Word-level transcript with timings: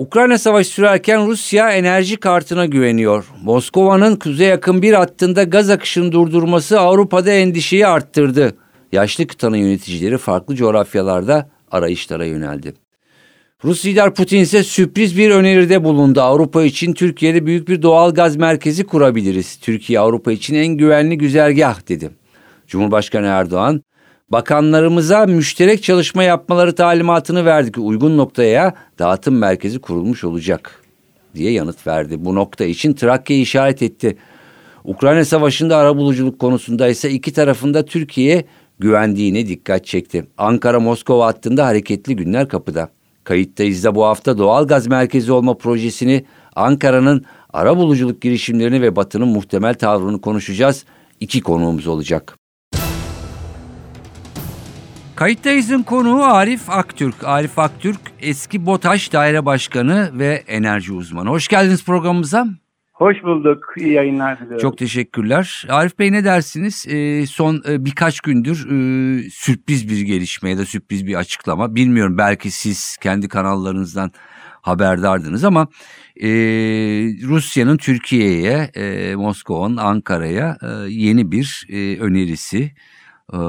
Ukrayna 0.00 0.38
savaşı 0.38 0.70
sürerken 0.70 1.26
Rusya 1.26 1.70
enerji 1.70 2.16
kartına 2.16 2.66
güveniyor. 2.66 3.24
Moskova'nın 3.42 4.16
kuzey 4.16 4.48
yakın 4.48 4.82
bir 4.82 4.92
hattında 4.92 5.42
gaz 5.42 5.70
akışını 5.70 6.12
durdurması 6.12 6.80
Avrupa'da 6.80 7.30
endişeyi 7.30 7.86
arttırdı. 7.86 8.56
Yaşlı 8.92 9.26
kıtanın 9.26 9.56
yöneticileri 9.56 10.18
farklı 10.18 10.54
coğrafyalarda 10.54 11.50
arayışlara 11.70 12.24
yöneldi. 12.24 12.74
Rus 13.64 13.86
lider 13.86 14.14
Putin 14.14 14.38
ise 14.38 14.62
sürpriz 14.62 15.18
bir 15.18 15.30
öneride 15.30 15.84
bulundu. 15.84 16.20
Avrupa 16.20 16.62
için 16.62 16.92
Türkiye'de 16.92 17.46
büyük 17.46 17.68
bir 17.68 17.82
doğal 17.82 18.14
gaz 18.14 18.36
merkezi 18.36 18.86
kurabiliriz. 18.86 19.56
Türkiye 19.56 20.00
Avrupa 20.00 20.32
için 20.32 20.54
en 20.54 20.68
güvenli 20.76 21.18
güzergah 21.18 21.88
dedi. 21.88 22.10
Cumhurbaşkanı 22.66 23.26
Erdoğan, 23.26 23.82
bakanlarımıza 24.32 25.26
müşterek 25.26 25.82
çalışma 25.82 26.22
yapmaları 26.22 26.74
talimatını 26.74 27.44
verdik. 27.44 27.78
Uygun 27.78 28.16
noktaya 28.16 28.74
dağıtım 28.98 29.38
merkezi 29.38 29.78
kurulmuş 29.78 30.24
olacak 30.24 30.82
diye 31.34 31.52
yanıt 31.52 31.86
verdi. 31.86 32.24
Bu 32.24 32.34
nokta 32.34 32.64
için 32.64 32.92
Trakya'yı 32.92 33.42
işaret 33.42 33.82
etti. 33.82 34.16
Ukrayna 34.84 35.24
Savaşı'nda 35.24 35.76
arabuluculuk 35.76 36.38
konusunda 36.38 36.88
ise 36.88 37.10
iki 37.10 37.32
tarafında 37.32 37.84
Türkiye'ye 37.84 38.44
güvendiğine 38.78 39.46
dikkat 39.46 39.86
çekti. 39.86 40.26
Ankara-Moskova 40.38 41.26
hattında 41.26 41.66
hareketli 41.66 42.16
günler 42.16 42.48
kapıda. 42.48 42.88
Kayıttayız 43.24 43.84
da 43.84 43.94
bu 43.94 44.04
hafta 44.04 44.38
doğal 44.38 44.66
gaz 44.66 44.86
merkezi 44.86 45.32
olma 45.32 45.56
projesini, 45.56 46.24
Ankara'nın 46.56 47.24
ara 47.52 47.76
buluculuk 47.76 48.22
girişimlerini 48.22 48.82
ve 48.82 48.96
Batı'nın 48.96 49.28
muhtemel 49.28 49.74
tavrını 49.74 50.20
konuşacağız. 50.20 50.84
İki 51.20 51.40
konuğumuz 51.40 51.86
olacak. 51.86 52.39
Kayıttayız'ın 55.20 55.82
konuğu 55.82 56.24
Arif 56.24 56.70
Aktürk. 56.70 57.14
Arif 57.24 57.58
Aktürk 57.58 58.00
eski 58.20 58.66
BOTAŞ 58.66 59.12
Daire 59.12 59.46
Başkanı 59.46 60.10
ve 60.18 60.44
enerji 60.46 60.92
uzmanı. 60.92 61.28
Hoş 61.28 61.48
geldiniz 61.48 61.84
programımıza. 61.84 62.46
Hoş 62.92 63.22
bulduk. 63.22 63.64
İyi 63.76 63.92
yayınlar 63.92 64.40
diliyorum. 64.40 64.58
Çok 64.58 64.78
teşekkürler. 64.78 65.66
Arif 65.68 65.98
Bey 65.98 66.12
ne 66.12 66.24
dersiniz? 66.24 66.86
Ee, 66.88 67.26
son 67.26 67.62
e, 67.68 67.84
birkaç 67.84 68.20
gündür 68.20 68.56
e, 68.56 69.30
sürpriz 69.30 69.88
bir 69.88 70.00
gelişme 70.00 70.50
ya 70.50 70.58
da 70.58 70.64
sürpriz 70.64 71.06
bir 71.06 71.14
açıklama. 71.14 71.74
Bilmiyorum 71.74 72.18
belki 72.18 72.50
siz 72.50 72.96
kendi 72.96 73.28
kanallarınızdan 73.28 74.12
haberdardınız 74.62 75.44
ama 75.44 75.68
e, 76.22 76.28
Rusya'nın 77.22 77.76
Türkiye'ye, 77.76 78.70
e, 78.74 79.14
Moskova'nın 79.14 79.76
Ankara'ya 79.76 80.58
e, 80.62 80.66
yeni 80.88 81.32
bir 81.32 81.66
e, 81.68 81.98
önerisi. 81.98 82.72
E, 83.32 83.40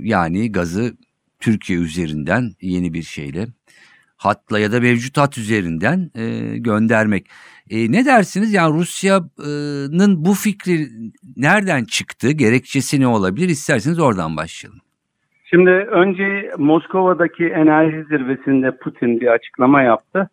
yani 0.00 0.52
gazı 0.52 0.96
Türkiye 1.40 1.78
üzerinden 1.78 2.50
yeni 2.60 2.94
bir 2.94 3.02
şeyle 3.02 3.46
hatla 4.18 4.58
ya 4.58 4.72
da 4.72 4.80
mevcut 4.80 5.18
hat 5.18 5.38
üzerinden 5.38 6.10
e, 6.14 6.58
göndermek. 6.58 7.26
E, 7.70 7.92
ne 7.92 8.04
dersiniz? 8.04 8.54
Yani 8.54 8.74
Rusya'nın 8.74 10.24
bu 10.24 10.34
fikri 10.34 10.86
nereden 11.36 11.84
çıktı? 11.84 12.30
Gerekçesi 12.30 13.00
ne 13.00 13.06
olabilir? 13.06 13.48
İsterseniz 13.48 13.98
oradan 13.98 14.36
başlayalım. 14.36 14.80
Şimdi 15.44 15.70
önce 15.70 16.52
Moskova'daki 16.58 17.44
enerji 17.46 18.04
zirvesinde 18.04 18.76
Putin 18.76 19.20
bir 19.20 19.26
açıklama 19.26 19.82
yaptı. 19.82 20.30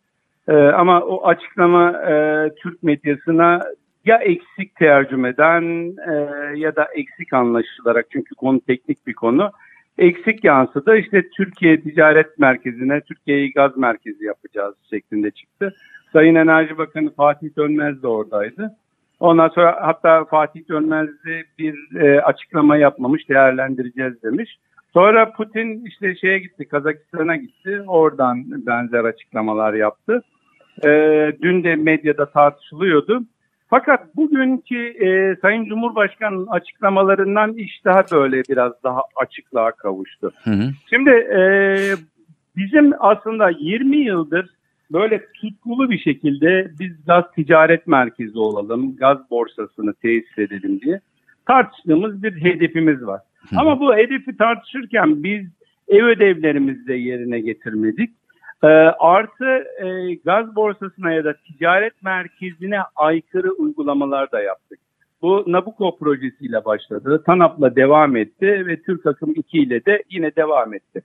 Ee, 0.47 0.53
ama 0.53 1.01
o 1.01 1.27
açıklama 1.27 1.91
e, 1.91 2.13
Türk 2.61 2.83
medyasına 2.83 3.61
ya 4.05 4.17
eksik 4.17 4.75
tercümeden 4.75 5.63
e, 6.11 6.13
ya 6.59 6.75
da 6.75 6.87
eksik 6.95 7.33
anlaşılarak 7.33 8.05
çünkü 8.11 8.35
konu 8.35 8.61
teknik 8.61 9.07
bir 9.07 9.13
konu 9.13 9.51
eksik 9.97 10.43
yansıdı. 10.43 10.97
İşte 10.97 11.29
Türkiye 11.29 11.81
Ticaret 11.81 12.39
Merkezi'ne 12.39 13.01
Türkiye'yi 13.01 13.51
gaz 13.51 13.77
merkezi 13.77 14.25
yapacağız 14.25 14.75
şeklinde 14.89 15.31
çıktı. 15.31 15.75
Sayın 16.13 16.35
Enerji 16.35 16.77
Bakanı 16.77 17.13
Fatih 17.13 17.49
Dönmez 17.57 18.03
de 18.03 18.07
oradaydı. 18.07 18.75
Ondan 19.19 19.47
sonra 19.47 19.77
hatta 19.81 20.25
Fatih 20.25 20.69
Dönmez 20.69 21.07
de 21.07 21.43
bir 21.59 22.01
e, 22.01 22.21
açıklama 22.21 22.77
yapmamış, 22.77 23.29
değerlendireceğiz 23.29 24.23
demiş. 24.23 24.57
Sonra 24.93 25.31
Putin 25.31 25.85
işte 25.85 26.15
şeye 26.15 26.39
gitti, 26.39 26.67
Kazakistan'a 26.67 27.35
gitti. 27.35 27.81
Oradan 27.87 28.43
benzer 28.47 29.03
açıklamalar 29.03 29.73
yaptı. 29.73 30.21
E, 30.85 30.89
dün 31.41 31.63
de 31.63 31.75
medyada 31.75 32.25
tartışılıyordu. 32.25 33.23
Fakat 33.69 34.15
bugünkü 34.15 34.77
e, 34.77 35.35
Sayın 35.41 35.65
Cumhurbaşkanı'nın 35.65 36.47
açıklamalarından 36.47 37.53
iş 37.53 37.85
daha 37.85 38.03
böyle 38.11 38.41
biraz 38.49 38.73
daha 38.83 39.01
açıklığa 39.15 39.71
kavuştu. 39.71 40.31
Hı 40.43 40.51
hı. 40.51 40.69
Şimdi 40.89 41.09
e, 41.09 41.41
bizim 42.55 42.93
aslında 42.99 43.49
20 43.59 43.97
yıldır 43.97 44.49
böyle 44.91 45.21
tutkulu 45.33 45.89
bir 45.89 45.99
şekilde 45.99 46.71
biz 46.79 47.05
gaz 47.05 47.23
ticaret 47.35 47.87
merkezi 47.87 48.39
olalım, 48.39 48.95
gaz 48.95 49.17
borsasını 49.29 49.93
tesis 49.93 50.37
edelim 50.37 50.81
diye 50.81 50.99
tartıştığımız 51.47 52.23
bir 52.23 52.43
hedefimiz 52.43 53.05
var. 53.05 53.21
Hı. 53.49 53.55
Ama 53.59 53.79
bu 53.79 53.95
hedefi 53.95 54.37
tartışırken 54.37 55.23
biz 55.23 55.45
ev 55.87 56.03
ödevlerimizi 56.03 56.87
de 56.87 56.93
yerine 56.93 57.39
getirmedik. 57.39 58.09
E, 58.63 58.67
artı 58.99 59.45
e, 59.83 60.15
gaz 60.15 60.55
borsasına 60.55 61.11
ya 61.11 61.23
da 61.23 61.33
ticaret 61.33 62.03
merkezine 62.03 62.79
aykırı 62.95 63.51
uygulamalar 63.51 64.31
da 64.31 64.41
yaptık. 64.41 64.79
Bu 65.21 65.43
Nabucco 65.47 65.97
projesiyle 65.97 66.65
başladı. 66.65 67.23
TANAP'la 67.25 67.75
devam 67.75 68.15
etti 68.15 68.67
ve 68.67 68.81
Türk 68.81 69.05
Akım 69.05 69.33
2 69.35 69.57
ile 69.57 69.85
de 69.85 70.03
yine 70.09 70.35
devam 70.35 70.73
etti. 70.73 71.01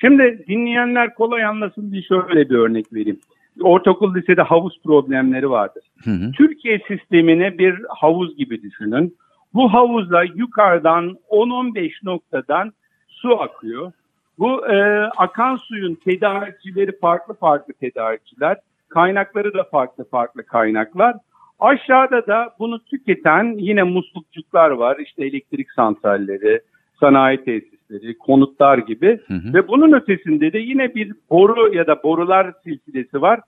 Şimdi 0.00 0.44
dinleyenler 0.48 1.14
kolay 1.14 1.44
anlasın 1.44 1.92
diye 1.92 2.02
şöyle 2.02 2.50
bir 2.50 2.54
örnek 2.54 2.92
vereyim. 2.92 3.20
Ortaokul 3.60 4.14
lisede 4.14 4.42
havuz 4.42 4.82
problemleri 4.84 5.50
vardır. 5.50 5.84
Hı 6.04 6.10
hı. 6.10 6.32
Türkiye 6.32 6.80
sistemine 6.88 7.58
bir 7.58 7.74
havuz 7.88 8.36
gibi 8.36 8.62
düşünün. 8.62 9.16
Bu 9.54 9.72
havuzda 9.72 10.22
yukarıdan 10.22 11.18
10-15 11.30 11.90
noktadan 12.02 12.72
su 13.08 13.40
akıyor. 13.40 13.92
Bu 14.40 14.66
e, 14.66 15.04
akan 15.16 15.56
suyun 15.56 15.94
tedarikçileri 15.94 16.98
farklı 16.98 17.34
farklı 17.34 17.74
tedarikçiler. 17.74 18.56
Kaynakları 18.88 19.54
da 19.54 19.64
farklı 19.64 20.04
farklı 20.10 20.42
kaynaklar. 20.42 21.16
Aşağıda 21.58 22.26
da 22.26 22.54
bunu 22.58 22.84
tüketen 22.84 23.54
yine 23.58 23.82
muslukçuklar 23.82 24.70
var. 24.70 24.96
İşte 24.98 25.24
elektrik 25.24 25.72
santralleri, 25.72 26.60
sanayi 27.00 27.44
tesisleri, 27.44 28.18
konutlar 28.18 28.78
gibi. 28.78 29.20
Hı 29.26 29.34
hı. 29.34 29.54
Ve 29.54 29.68
bunun 29.68 29.92
ötesinde 29.92 30.52
de 30.52 30.58
yine 30.58 30.94
bir 30.94 31.12
boru 31.30 31.74
ya 31.74 31.86
da 31.86 32.02
borular 32.02 32.52
silsilesi 32.64 33.22
var. 33.22 33.40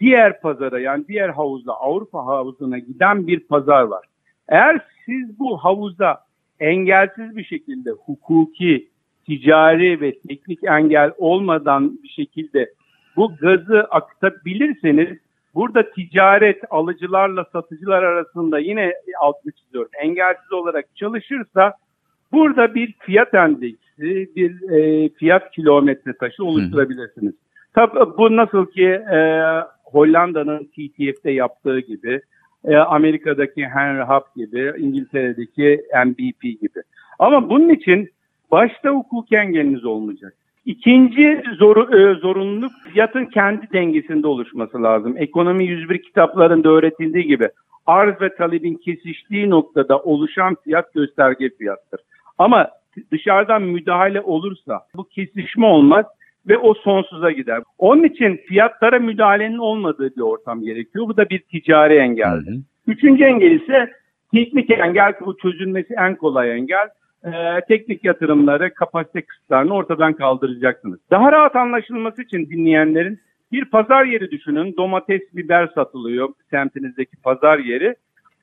Diğer 0.00 0.40
pazara 0.40 0.80
yani 0.80 1.04
diğer 1.08 1.28
havuzda 1.28 1.72
Avrupa 1.72 2.26
havuzuna 2.26 2.78
giden 2.78 3.26
bir 3.26 3.40
pazar 3.40 3.82
var. 3.82 4.06
Eğer 4.48 4.80
siz 5.06 5.38
bu 5.38 5.58
havuza 5.58 6.18
engelsiz 6.60 7.36
bir 7.36 7.44
şekilde 7.44 7.90
hukuki, 7.90 8.89
ticari 9.30 10.00
ve 10.00 10.18
teknik 10.28 10.64
engel 10.64 11.12
olmadan 11.18 11.98
bir 12.02 12.08
şekilde 12.08 12.70
bu 13.16 13.36
gazı 13.36 13.80
akıtabilirseniz 13.80 15.18
burada 15.54 15.90
ticaret 15.90 16.62
alıcılarla 16.70 17.44
satıcılar 17.52 18.02
arasında 18.02 18.58
yine 18.58 18.92
altını 19.20 19.52
çiziyorum 19.52 19.90
engelsiz 20.02 20.52
olarak 20.52 20.96
çalışırsa 20.96 21.72
burada 22.32 22.74
bir 22.74 22.94
fiyat 22.98 23.34
endeksi, 23.34 24.30
bir 24.36 24.70
e, 24.70 25.08
fiyat 25.08 25.50
kilometre 25.50 26.12
taşı 26.12 26.44
oluşturabilirsiniz. 26.44 27.34
Tabii 27.74 28.18
bu 28.18 28.36
nasıl 28.36 28.66
ki 28.66 28.86
e, 28.86 29.18
Hollanda'nın 29.84 30.64
TTF'de 30.64 31.30
yaptığı 31.30 31.80
gibi, 31.80 32.20
e, 32.64 32.76
Amerika'daki 32.76 33.66
Henry 33.66 34.02
Hub 34.02 34.36
gibi, 34.36 34.72
İngiltere'deki 34.78 35.80
MBP 36.06 36.42
gibi. 36.42 36.82
Ama 37.18 37.50
bunun 37.50 37.68
için 37.68 38.10
başta 38.50 38.90
hukuki 38.90 39.36
engeliniz 39.36 39.84
olmayacak. 39.84 40.34
İkinci 40.66 41.42
zor, 41.58 41.92
e, 41.92 42.14
zorunluluk 42.14 42.72
fiyatın 42.92 43.24
kendi 43.24 43.72
dengesinde 43.72 44.26
oluşması 44.26 44.82
lazım. 44.82 45.14
Ekonomi 45.16 45.64
101 45.64 46.02
kitaplarında 46.02 46.68
öğretildiği 46.68 47.24
gibi 47.24 47.48
arz 47.86 48.20
ve 48.20 48.34
talebin 48.34 48.74
kesiştiği 48.74 49.50
noktada 49.50 49.98
oluşan 49.98 50.56
fiyat 50.64 50.94
gösterge 50.94 51.50
fiyattır. 51.58 52.00
Ama 52.38 52.68
dışarıdan 53.12 53.62
müdahale 53.62 54.20
olursa 54.20 54.80
bu 54.96 55.04
kesişme 55.04 55.66
olmaz 55.66 56.06
ve 56.48 56.58
o 56.58 56.74
sonsuza 56.74 57.30
gider. 57.30 57.62
Onun 57.78 58.04
için 58.04 58.36
fiyatlara 58.36 58.98
müdahalenin 58.98 59.58
olmadığı 59.58 60.16
bir 60.16 60.20
ortam 60.20 60.62
gerekiyor. 60.62 61.08
Bu 61.08 61.16
da 61.16 61.30
bir 61.30 61.38
ticari 61.38 61.94
engel. 61.94 62.42
Üçüncü 62.86 63.24
engel 63.24 63.50
ise 63.50 63.90
teknik 64.34 64.70
engel 64.70 65.12
bu 65.26 65.36
çözülmesi 65.36 65.94
en 65.98 66.16
kolay 66.16 66.50
engel. 66.50 66.88
Ee, 67.24 67.30
teknik 67.68 68.04
yatırımları, 68.04 68.74
kapasite 68.74 69.22
kısıtlarını 69.22 69.74
ortadan 69.74 70.12
kaldıracaksınız. 70.12 71.00
Daha 71.10 71.32
rahat 71.32 71.56
anlaşılması 71.56 72.22
için 72.22 72.50
dinleyenlerin 72.50 73.20
bir 73.52 73.64
pazar 73.64 74.04
yeri 74.04 74.30
düşünün. 74.30 74.74
Domates, 74.76 75.22
biber 75.32 75.70
satılıyor 75.74 76.28
semtinizdeki 76.50 77.16
pazar 77.16 77.58
yeri. 77.58 77.94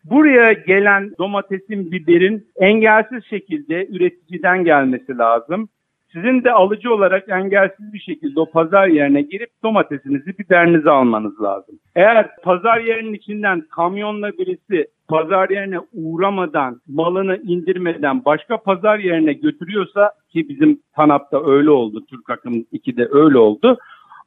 Buraya 0.04 0.54
gelen 0.54 1.12
domatesin, 1.18 1.92
biberin 1.92 2.48
engelsiz 2.56 3.26
şekilde 3.26 3.88
üreticiden 3.88 4.64
gelmesi 4.64 5.18
lazım. 5.18 5.70
Sizin 6.14 6.44
de 6.44 6.52
alıcı 6.52 6.94
olarak 6.94 7.30
engelsiz 7.30 7.94
bir 7.94 8.00
şekilde 8.00 8.40
o 8.40 8.52
pazar 8.52 8.88
yerine 8.88 9.22
girip 9.22 9.50
domatesinizi, 9.64 10.38
biberinizi 10.38 10.90
almanız 10.90 11.42
lazım. 11.42 11.80
Eğer 11.96 12.36
pazar 12.44 12.80
yerinin 12.80 13.14
içinden 13.14 13.62
kamyonla 13.62 14.32
birisi 14.32 14.88
pazar 15.08 15.50
yerine 15.50 15.80
uğramadan, 15.94 16.82
malını 16.88 17.38
indirmeden 17.38 18.26
başka 18.26 18.58
pazar 18.58 19.00
yerine 19.00 19.34
götürüyorsa 19.34 20.12
ki 20.30 20.50
bizim 20.50 20.80
TANAP'ta 20.96 21.46
öyle 21.46 21.70
oldu, 21.70 22.06
Türk 22.10 22.30
Akım 22.30 22.54
2'de 22.54 23.08
öyle 23.12 23.38
oldu. 23.38 23.78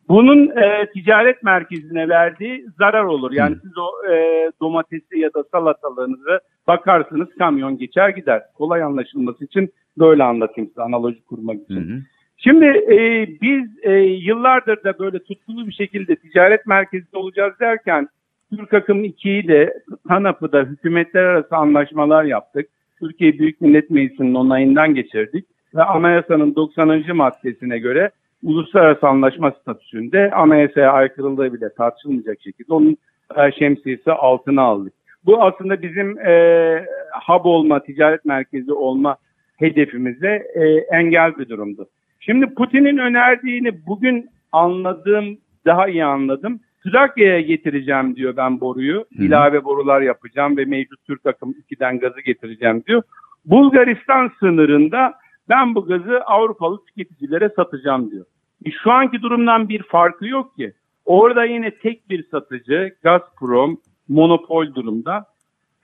Bunun 0.08 0.48
e, 0.48 0.90
ticaret 0.94 1.42
merkezine 1.42 2.08
verdiği 2.08 2.66
zarar 2.78 3.04
olur. 3.04 3.32
Yani 3.32 3.56
siz 3.62 3.78
o 3.78 4.12
e, 4.12 4.46
domatesi 4.60 5.18
ya 5.18 5.34
da 5.34 5.44
salatalığınızı 5.52 6.40
bakarsınız 6.66 7.28
kamyon 7.38 7.78
geçer 7.78 8.08
gider. 8.08 8.42
Kolay 8.54 8.82
anlaşılması 8.82 9.44
için 9.44 9.70
böyle 9.98 10.24
anlatayım 10.24 10.68
size 10.68 10.82
analoji 10.82 11.24
kurmak 11.24 11.62
için. 11.62 11.76
Hı 11.76 11.94
hı. 11.94 11.98
Şimdi 12.36 12.64
e, 12.64 13.28
biz 13.42 13.68
e, 13.82 13.92
yıllardır 14.00 14.84
da 14.84 14.98
böyle 14.98 15.18
tutkulu 15.18 15.66
bir 15.66 15.72
şekilde 15.72 16.16
ticaret 16.16 16.66
merkezinde 16.66 17.18
olacağız 17.18 17.54
derken 17.60 18.08
Türk 18.50 18.74
Akım 18.74 19.04
2'yi 19.04 19.48
de 19.48 19.74
TANAP'ı 20.08 20.66
hükümetler 20.66 21.22
arası 21.22 21.56
anlaşmalar 21.56 22.24
yaptık. 22.24 22.66
Türkiye 22.98 23.38
Büyük 23.38 23.60
Millet 23.60 23.90
Meclisi'nin 23.90 24.34
onayından 24.34 24.94
geçirdik 24.94 25.44
ve 25.74 25.82
anayasanın 25.82 26.54
90. 26.54 27.16
maddesine 27.16 27.78
göre 27.78 28.10
uluslararası 28.42 29.08
anlaşma 29.08 29.50
statüsünde 29.50 30.30
anayasaya 30.30 30.92
aykırılığı 30.92 31.54
bile 31.54 31.74
tartışılmayacak 31.74 32.40
şekilde 32.40 32.72
onun 32.74 32.96
e, 33.36 33.52
şemsiyesi 33.52 34.12
altına 34.12 34.62
aldık. 34.62 34.92
Bu 35.26 35.42
aslında 35.42 35.82
bizim 35.82 36.18
e, 36.18 36.86
hub 37.26 37.44
olma, 37.44 37.82
ticaret 37.82 38.24
merkezi 38.24 38.72
olma 38.72 39.16
hedefimize 39.56 40.42
e, 40.54 40.64
engel 40.96 41.38
bir 41.38 41.48
durumdu. 41.48 41.88
Şimdi 42.20 42.54
Putin'in 42.54 42.98
önerdiğini 42.98 43.86
bugün 43.86 44.30
anladığım, 44.52 45.38
daha 45.66 45.88
iyi 45.88 46.04
anladım. 46.04 46.60
Trakya'ya 46.84 47.40
getireceğim 47.40 48.16
diyor 48.16 48.36
ben 48.36 48.60
boruyu. 48.60 48.98
Hı. 49.16 49.24
ilave 49.24 49.64
borular 49.64 50.00
yapacağım 50.00 50.56
ve 50.56 50.64
mevcut 50.64 51.06
Türk 51.06 51.26
akım 51.26 51.54
2'den 51.70 51.98
gazı 51.98 52.20
getireceğim 52.20 52.84
diyor. 52.86 53.02
Bulgaristan 53.44 54.32
sınırında 54.40 55.14
ben 55.48 55.74
bu 55.74 55.86
gazı 55.86 56.20
Avrupalı 56.20 56.84
tüketicilere 56.84 57.48
satacağım 57.48 58.10
diyor. 58.10 58.24
E, 58.66 58.70
Şu 58.70 58.92
anki 58.92 59.22
durumdan 59.22 59.68
bir 59.68 59.82
farkı 59.82 60.26
yok 60.26 60.56
ki. 60.56 60.72
Orada 61.04 61.44
yine 61.44 61.70
tek 61.70 62.10
bir 62.10 62.24
satıcı 62.30 62.96
Gazprom 63.02 63.80
monopol 64.08 64.74
durumda. 64.74 65.24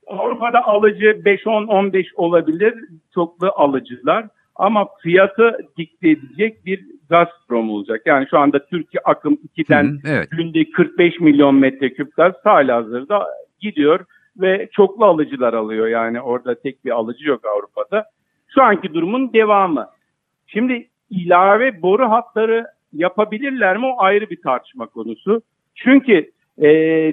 Avrupa'da 0.07 0.65
alıcı 0.65 1.05
5-10-15 1.05 2.15
olabilir 2.15 2.75
çoklu 3.15 3.53
alıcılar 3.57 4.27
ama 4.55 4.87
fiyatı 5.03 5.59
dikte 5.79 6.11
edecek 6.11 6.67
bir 6.67 6.87
Gazprom 7.11 7.71
olacak. 7.71 8.03
Yani 8.07 8.27
şu 8.31 8.39
anda 8.39 8.67
Türkiye 8.67 9.01
akım 9.05 9.39
2'den 9.57 9.85
Hı 9.85 9.99
Evet. 10.09 10.31
günde 10.31 10.71
45 10.71 11.21
milyon 11.21 11.55
metreküp 11.55 12.17
gaz 12.17 12.33
halihazırda 12.45 13.27
gidiyor 13.61 14.01
ve 14.41 14.69
çoklu 14.73 15.05
alıcılar 15.05 15.55
alıyor. 15.55 15.87
Yani 15.87 16.21
orada 16.21 16.61
tek 16.61 16.85
bir 16.85 16.91
alıcı 16.91 17.29
yok 17.29 17.45
Avrupa'da. 17.45 18.05
Şu 18.49 18.63
anki 18.63 18.95
durumun 18.95 19.33
devamı. 19.33 19.89
Şimdi 20.47 20.89
ilave 21.11 21.83
boru 21.83 22.11
hatları 22.11 22.67
yapabilirler 22.93 23.77
mi 23.77 23.87
o 23.87 23.95
ayrı 23.99 24.31
bir 24.31 24.43
tartışma 24.43 24.87
konusu. 24.87 25.43
Çünkü 25.75 26.31
e, 26.63 27.13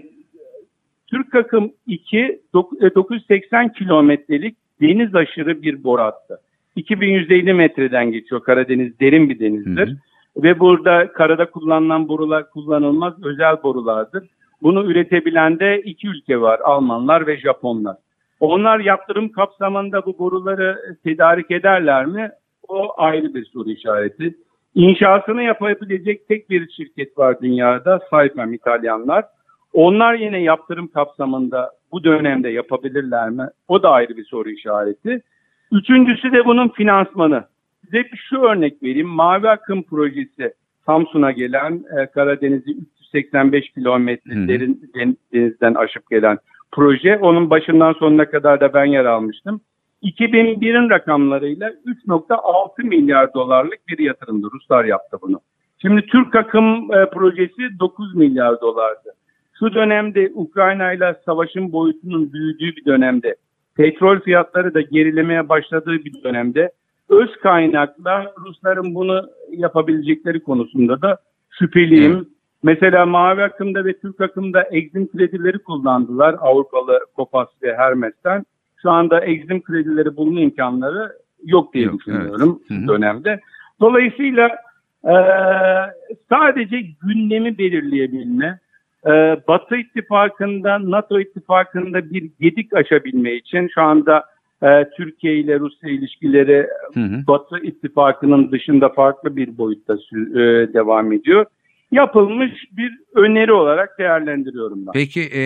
Türk 1.07 1.35
akım 1.35 1.71
2 1.87 2.41
dok- 2.53 2.87
e, 2.91 2.95
980 2.95 3.73
kilometrelik 3.73 4.57
deniz 4.81 5.15
aşırı 5.15 5.61
bir 5.61 5.83
boru 5.83 6.01
hattı. 6.01 6.39
2150 6.75 7.53
metreden 7.53 8.11
geçiyor. 8.11 8.43
Karadeniz 8.43 8.99
derin 8.99 9.29
bir 9.29 9.39
denizdir. 9.39 9.87
Hı 9.87 9.91
hı. 9.91 10.43
Ve 10.43 10.59
burada 10.59 11.13
karada 11.13 11.51
kullanılan 11.51 12.07
borular 12.07 12.49
kullanılmaz 12.49 13.13
özel 13.23 13.63
borulardır. 13.63 14.29
Bunu 14.61 14.91
üretebilen 14.91 15.59
de 15.59 15.81
iki 15.81 16.07
ülke 16.07 16.41
var. 16.41 16.59
Almanlar 16.63 17.27
ve 17.27 17.37
Japonlar. 17.37 17.97
Onlar 18.39 18.79
yaptırım 18.79 19.29
kapsamında 19.29 20.05
bu 20.05 20.19
boruları 20.19 20.97
tedarik 21.03 21.51
ederler 21.51 22.05
mi? 22.05 22.31
O 22.67 23.01
ayrı 23.01 23.33
bir 23.33 23.45
soru 23.45 23.69
işareti. 23.69 24.35
İnşasını 24.75 25.43
yapabilecek 25.43 26.27
tek 26.27 26.49
bir 26.49 26.69
şirket 26.69 27.17
var 27.17 27.41
dünyada. 27.41 27.99
Saipem 28.09 28.53
İtalyanlar. 28.53 29.25
Onlar 29.73 30.13
yine 30.13 30.41
yaptırım 30.41 30.87
kapsamında 30.87 31.71
bu 31.91 32.03
dönemde 32.03 32.49
yapabilirler 32.49 33.29
mi? 33.29 33.47
O 33.67 33.83
da 33.83 33.89
ayrı 33.89 34.17
bir 34.17 34.25
soru 34.25 34.49
işareti. 34.49 35.21
Üçüncüsü 35.73 36.31
de 36.31 36.45
bunun 36.45 36.69
finansmanı. 36.69 37.43
Size 37.85 38.03
bir 38.03 38.17
şu 38.29 38.41
örnek 38.41 38.83
vereyim. 38.83 39.07
Mavi 39.07 39.49
Akım 39.49 39.83
projesi 39.83 40.53
Samsun'a 40.85 41.31
gelen 41.31 41.83
e, 41.99 42.05
Karadeniz'i 42.05 42.71
385 42.71 43.69
kilometre 43.69 44.47
derin 44.47 44.91
den- 44.95 45.17
denizden 45.33 45.73
aşıp 45.73 46.09
gelen 46.09 46.37
proje. 46.71 47.17
Onun 47.17 47.49
başından 47.49 47.93
sonuna 47.93 48.25
kadar 48.25 48.59
da 48.59 48.73
ben 48.73 48.85
yer 48.85 49.05
almıştım. 49.05 49.61
2001'in 50.03 50.89
rakamlarıyla 50.89 51.69
3.6 51.85 52.83
milyar 52.83 53.33
dolarlık 53.33 53.87
bir 53.87 53.99
yatırımdı. 53.99 54.47
Ruslar 54.53 54.85
yaptı 54.85 55.17
bunu. 55.21 55.39
Şimdi 55.81 56.01
Türk 56.01 56.35
akım 56.35 56.93
e, 56.93 57.09
projesi 57.09 57.79
9 57.79 58.15
milyar 58.15 58.61
dolardı. 58.61 59.13
Şu 59.59 59.73
dönemde 59.73 60.31
Ukrayna 60.33 60.93
ile 60.93 61.15
savaşın 61.25 61.71
boyutunun 61.71 62.33
büyüdüğü 62.33 62.75
bir 62.75 62.85
dönemde, 62.85 63.35
petrol 63.75 64.19
fiyatları 64.19 64.73
da 64.73 64.81
gerilemeye 64.81 65.49
başladığı 65.49 66.05
bir 66.05 66.23
dönemde 66.23 66.71
öz 67.09 67.35
kaynakla 67.35 68.33
Rusların 68.45 68.95
bunu 68.95 69.29
yapabilecekleri 69.51 70.39
konusunda 70.39 71.01
da 71.01 71.17
şüpheliyim. 71.49 72.15
Evet. 72.15 72.27
Mesela 72.63 73.05
Mavi 73.05 73.43
Akım'da 73.43 73.85
ve 73.85 73.99
Türk 73.99 74.21
Akım'da 74.21 74.63
Exim 74.63 75.07
kredileri 75.07 75.59
kullandılar 75.59 76.35
Avrupalı 76.39 76.99
Kopas 77.15 77.47
ve 77.63 77.75
Hermes'ten. 77.77 78.45
Şu 78.81 78.91
anda 78.91 79.19
Exim 79.19 79.61
kredileri 79.61 80.17
bulma 80.17 80.39
imkanları 80.39 81.11
yok 81.43 81.73
diye 81.73 81.85
Yok, 81.85 81.99
düşünüyorum 81.99 82.59
evet. 82.71 82.87
Dönemde. 82.87 83.39
Dolayısıyla 83.79 84.49
e, 85.03 85.15
sadece 86.29 86.81
gündemi 87.01 87.57
belirleyebilme, 87.57 88.59
e, 89.05 89.11
Batı 89.47 89.75
ittifakında, 89.75 90.91
NATO 90.91 91.19
ittifakında 91.19 92.09
bir 92.09 92.31
gedik 92.39 92.73
aşabilme 92.73 93.33
için 93.33 93.69
şu 93.75 93.81
anda 93.81 94.25
e, 94.63 94.89
Türkiye 94.97 95.37
ile 95.37 95.59
Rusya 95.59 95.89
ilişkileri 95.89 96.67
Hı 96.93 96.99
hı. 96.99 97.27
Batı 97.27 97.57
ittifakının 97.57 98.51
dışında 98.51 98.89
farklı 98.89 99.35
bir 99.35 99.57
boyutta 99.57 99.93
e, 99.93 100.73
devam 100.73 101.11
ediyor. 101.11 101.45
Yapılmış 101.91 102.51
bir 102.71 102.91
öneri 103.15 103.51
olarak 103.51 103.99
değerlendiriyorum 103.99 104.85
ben. 104.85 104.91
Peki 104.91 105.21
e, 105.35 105.43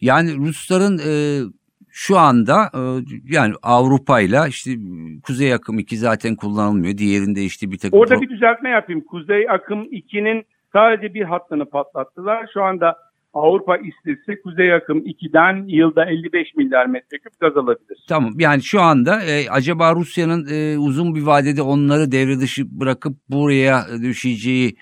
yani 0.00 0.36
Rusların 0.36 0.98
e, 0.98 1.12
şu 1.90 2.18
anda 2.18 2.70
e, 2.74 2.80
yani 3.24 3.54
Avrupa'yla 3.62 4.48
işte 4.48 4.70
Kuzey 5.22 5.54
Akım 5.54 5.78
2 5.78 5.96
zaten 5.96 6.36
kullanılmıyor. 6.36 6.98
Diğerinde 6.98 7.42
işte 7.42 7.70
bir 7.70 7.78
takım 7.78 7.98
Orada 7.98 8.20
bir 8.20 8.28
düzeltme 8.28 8.70
yapayım. 8.70 9.00
Kuzey 9.00 9.50
Akım 9.50 9.84
2'nin 9.84 10.44
sadece 10.74 11.14
bir 11.14 11.22
hattını 11.22 11.64
patlattılar. 11.64 12.46
Şu 12.54 12.62
anda 12.62 12.96
Avrupa 13.34 13.76
istese 13.76 14.40
Kuzey 14.40 14.74
Akım 14.74 14.98
2'den 14.98 15.64
yılda 15.66 16.04
55 16.04 16.54
milyar 16.54 16.86
metreküp 16.86 17.40
gaz 17.40 17.56
alabilir. 17.56 18.04
Tamam 18.08 18.32
yani 18.38 18.62
şu 18.62 18.80
anda 18.80 19.22
e, 19.22 19.48
acaba 19.50 19.94
Rusya'nın 19.94 20.46
e, 20.52 20.78
uzun 20.78 21.14
bir 21.14 21.22
vadede 21.22 21.62
onları 21.62 22.12
devre 22.12 22.40
dışı 22.40 22.80
bırakıp 22.80 23.12
buraya 23.30 23.80
düşeceği 24.02 24.76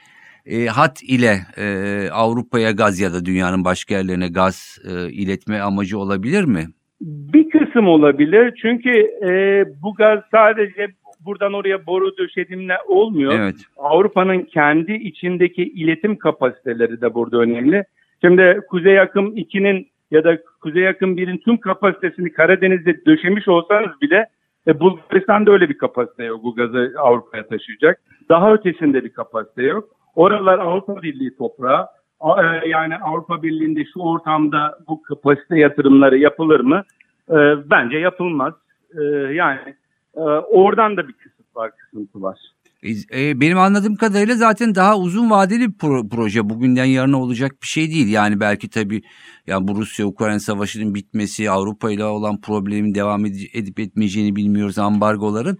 e, 0.47 0.67
hat 0.67 1.03
ile 1.03 1.35
e, 1.57 1.65
Avrupa'ya 2.13 2.71
gaz 2.71 3.01
ya 3.01 3.13
da 3.13 3.25
dünyanın 3.25 3.65
başka 3.65 3.95
yerlerine 3.95 4.29
gaz 4.29 4.79
e, 4.89 5.13
iletme 5.13 5.61
amacı 5.61 5.99
olabilir 5.99 6.45
mi? 6.45 6.67
Bir 7.01 7.51
kısım 7.51 7.89
olabilir 7.89 8.55
çünkü 8.63 8.91
e, 9.29 9.65
bu 9.83 9.95
gaz 9.95 10.21
sadece 10.31 10.87
buradan 11.25 11.53
oraya 11.53 11.87
boru 11.87 12.17
döşedimle 12.17 12.77
olmuyor. 12.89 13.33
Evet. 13.37 13.55
Avrupa'nın 13.77 14.43
kendi 14.43 14.93
içindeki 14.93 15.63
iletim 15.63 16.17
kapasiteleri 16.19 17.01
de 17.01 17.15
burada 17.15 17.39
önemli. 17.39 17.85
Şimdi 18.21 18.61
Kuzey 18.69 19.01
Akım 19.01 19.37
2'nin 19.37 19.87
ya 20.11 20.25
da 20.25 20.39
Kuzey 20.61 20.89
Akım 20.89 21.17
1'in 21.19 21.39
tüm 21.39 21.57
kapasitesini 21.57 22.33
Karadeniz'de 22.33 23.05
döşemiş 23.07 23.49
olsanız 23.49 24.01
bile 24.03 24.27
E, 24.67 24.81
Bulgaristan'da 24.81 25.51
öyle 25.51 25.69
bir 25.69 25.79
kapasite 25.79 26.25
yok 26.25 26.45
bu 26.45 26.55
gazı 26.55 26.95
Avrupa'ya 26.99 27.47
taşıyacak. 27.47 28.01
Daha 28.29 28.53
ötesinde 28.55 29.05
bir 29.05 29.13
kapasite 29.13 29.63
yok. 29.63 29.89
Oralar 30.15 30.59
Avrupa 30.59 31.03
Birliği 31.03 31.37
toprağı. 31.37 31.87
E, 32.23 32.69
Yani 32.69 32.97
Avrupa 32.97 33.43
Birliği'nde 33.43 33.85
şu 33.95 34.01
ortamda 34.01 34.79
bu 34.89 35.03
kapasite 35.03 35.59
yatırımları 35.59 36.19
yapılır 36.19 36.61
mı? 36.61 36.83
E, 37.31 37.37
bence 37.71 37.99
yapılmaz. 37.99 38.55
E, 39.01 39.03
yani 39.33 39.59
e, 40.17 40.21
oradan 40.21 40.97
da 40.97 41.09
bir 41.09 41.13
kısıt 41.13 41.57
var, 41.57 41.71
kısıntı 41.77 42.23
var. 42.23 42.39
E, 42.83 42.91
e, 43.21 43.41
benim 43.41 43.59
anladığım 43.59 43.97
kadarıyla 43.97 44.35
zaten 44.35 44.75
daha 44.75 44.99
uzun 44.99 45.31
vadeli 45.31 45.69
bir 45.69 45.79
pro- 45.79 46.09
proje. 46.09 46.49
Bugünden 46.49 46.85
yarına 46.85 47.23
olacak 47.23 47.53
bir 47.63 47.67
şey 47.67 47.91
değil. 47.91 48.13
Yani 48.13 48.41
belki 48.41 48.71
tabii 48.71 49.03
yani 49.47 49.69
bu 49.69 49.77
Rusya-Ukrayna 49.77 50.39
savaşının 50.39 50.95
bitmesi, 50.95 51.51
Avrupa 51.51 51.91
ile 51.91 52.05
olan 52.05 52.41
problemin 52.41 52.95
devam 52.95 53.27
ed- 53.27 53.59
edip 53.59 53.81
etmeyeceğini 53.81 54.37
bilmiyoruz 54.37 54.79
ambargoların. 54.79 55.59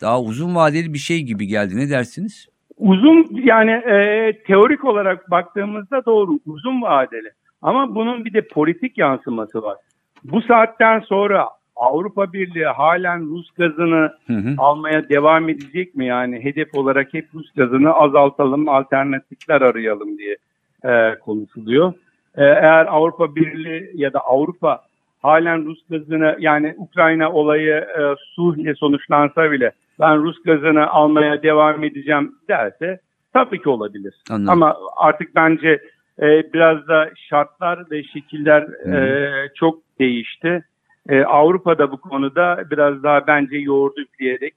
Daha 0.00 0.20
uzun 0.20 0.54
vadeli 0.54 0.92
bir 0.92 0.98
şey 0.98 1.20
gibi 1.22 1.46
geldi. 1.46 1.76
Ne 1.76 1.90
dersiniz? 1.90 2.48
Uzun 2.78 3.28
yani 3.32 3.70
e, 3.70 4.32
teorik 4.46 4.84
olarak 4.84 5.30
baktığımızda 5.30 6.04
doğru 6.04 6.38
uzun 6.46 6.82
vadeli. 6.82 7.30
Ama 7.62 7.94
bunun 7.94 8.24
bir 8.24 8.32
de 8.32 8.48
politik 8.48 8.98
yansıması 8.98 9.62
var. 9.62 9.76
Bu 10.24 10.42
saatten 10.42 11.00
sonra 11.00 11.48
Avrupa 11.76 12.32
Birliği 12.32 12.66
halen 12.66 13.30
Rus 13.30 13.50
gazını 13.50 14.12
Hı 14.26 14.32
hı. 14.32 14.54
almaya 14.58 15.08
devam 15.08 15.48
edecek 15.48 15.94
mi? 15.94 16.06
Yani 16.06 16.44
hedef 16.44 16.74
olarak 16.74 17.14
hep 17.14 17.26
Rus 17.34 17.52
gazını 17.52 17.92
azaltalım, 17.92 18.68
alternatifler 18.68 19.60
arayalım 19.60 20.18
diye 20.18 20.36
e, 20.84 21.18
konuşuluyor. 21.18 21.92
E, 22.36 22.44
eğer 22.44 22.86
Avrupa 22.86 23.34
Birliği 23.36 23.90
ya 23.94 24.12
da 24.12 24.20
Avrupa 24.20 24.80
halen 25.22 25.64
Rus 25.64 25.86
gazını 25.90 26.36
yani 26.38 26.74
Ukrayna 26.78 27.32
olayı 27.32 27.74
e, 27.74 28.00
sulh 28.34 28.56
ile 28.56 28.74
sonuçlansa 28.74 29.50
bile 29.50 29.72
ben 30.00 30.22
Rus 30.22 30.42
gazını 30.42 30.90
almaya 30.90 31.42
devam 31.42 31.84
edeceğim 31.84 32.34
derse 32.48 33.00
tabii 33.32 33.62
ki 33.62 33.68
olabilir. 33.68 34.14
Anladım. 34.30 34.48
Ama 34.48 34.76
artık 34.96 35.34
bence 35.34 35.80
e, 36.22 36.52
biraz 36.52 36.88
da 36.88 37.10
şartlar 37.28 37.90
ve 37.90 38.04
şekiller 38.04 38.62
e, 38.62 39.48
çok 39.54 39.78
değişti. 39.98 40.64
E, 41.08 41.20
Avrupa'da 41.22 41.90
bu 41.92 42.00
konuda 42.00 42.70
biraz 42.70 43.02
daha 43.02 43.26
bence 43.26 43.56
yoğurdu 43.56 44.00
üfleyerek 44.00 44.54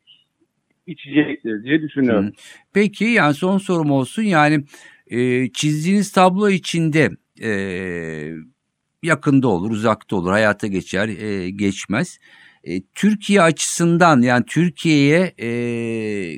içecektir 0.88 1.64
diye 1.64 1.82
düşünüyorum. 1.82 2.32
Peki 2.74 3.06
yani 3.06 3.34
son 3.34 3.58
sorum 3.58 3.92
olsun 3.92 4.24
yani 4.24 4.64
e, 5.08 5.50
çizdiğiniz 5.52 6.12
tablo 6.12 6.50
içinde 6.50 7.10
e, 7.44 7.50
yakında 9.04 9.48
olur, 9.48 9.72
uzakta 9.72 10.16
olur, 10.16 10.32
hayata 10.32 10.68
geçer, 10.68 11.08
e, 11.08 11.50
geçmez. 11.50 12.20
E, 12.64 12.82
Türkiye 12.96 13.42
açısından 13.42 14.22
yani 14.22 14.46
Türkiye'ye 14.46 15.34
e, 15.42 15.50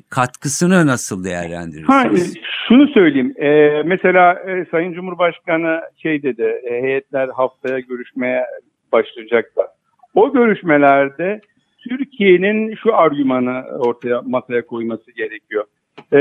katkısını 0.10 0.88
nasıl 0.88 1.18
Ha, 1.18 1.24
değerlendirirsiniz? 1.30 2.38
e, 2.38 2.42
şunu 2.68 2.88
söyleyeyim. 2.88 3.34
E, 3.38 3.84
mesela 3.86 4.34
e, 4.34 4.66
Sayın 4.72 4.94
Cumhurbaşkanı 4.94 5.82
şey 6.04 6.24
dedi, 6.24 6.44
e, 6.44 6.82
heyetler 6.82 7.28
haftaya 7.28 7.80
görüşmeye 7.80 8.44
başlayacaklar. 8.92 9.68
O 10.14 10.34
görüşmelerde 10.34 11.42
Türkiye'nin 11.90 12.76
şu 12.76 12.96
argümanı 12.96 13.64
ortaya 13.80 14.22
masaya 14.22 14.66
koyması 14.66 15.12
gerekiyor. 15.12 15.66
E, 16.14 16.20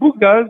bu 0.00 0.18
gaz 0.18 0.46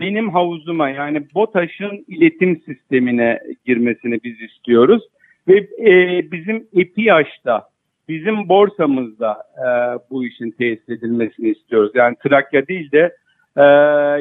benim 0.00 0.30
havuzuma 0.30 0.90
yani 0.90 1.22
BOTAŞ'ın 1.34 2.04
iletim 2.08 2.62
sistemine 2.66 3.40
girmesini 3.66 4.20
biz 4.24 4.40
istiyoruz. 4.40 5.02
Ve 5.48 5.56
e, 5.90 6.22
bizim 6.32 6.66
EPİAŞ'ta, 6.76 7.68
bizim 8.08 8.48
borsamızda 8.48 9.32
e, 9.58 9.66
bu 10.10 10.24
işin 10.24 10.50
tesis 10.50 10.88
edilmesini 10.88 11.48
istiyoruz. 11.48 11.92
Yani 11.94 12.16
Trakya 12.22 12.66
değil 12.66 12.92
de 12.92 13.16
e, 13.56 13.64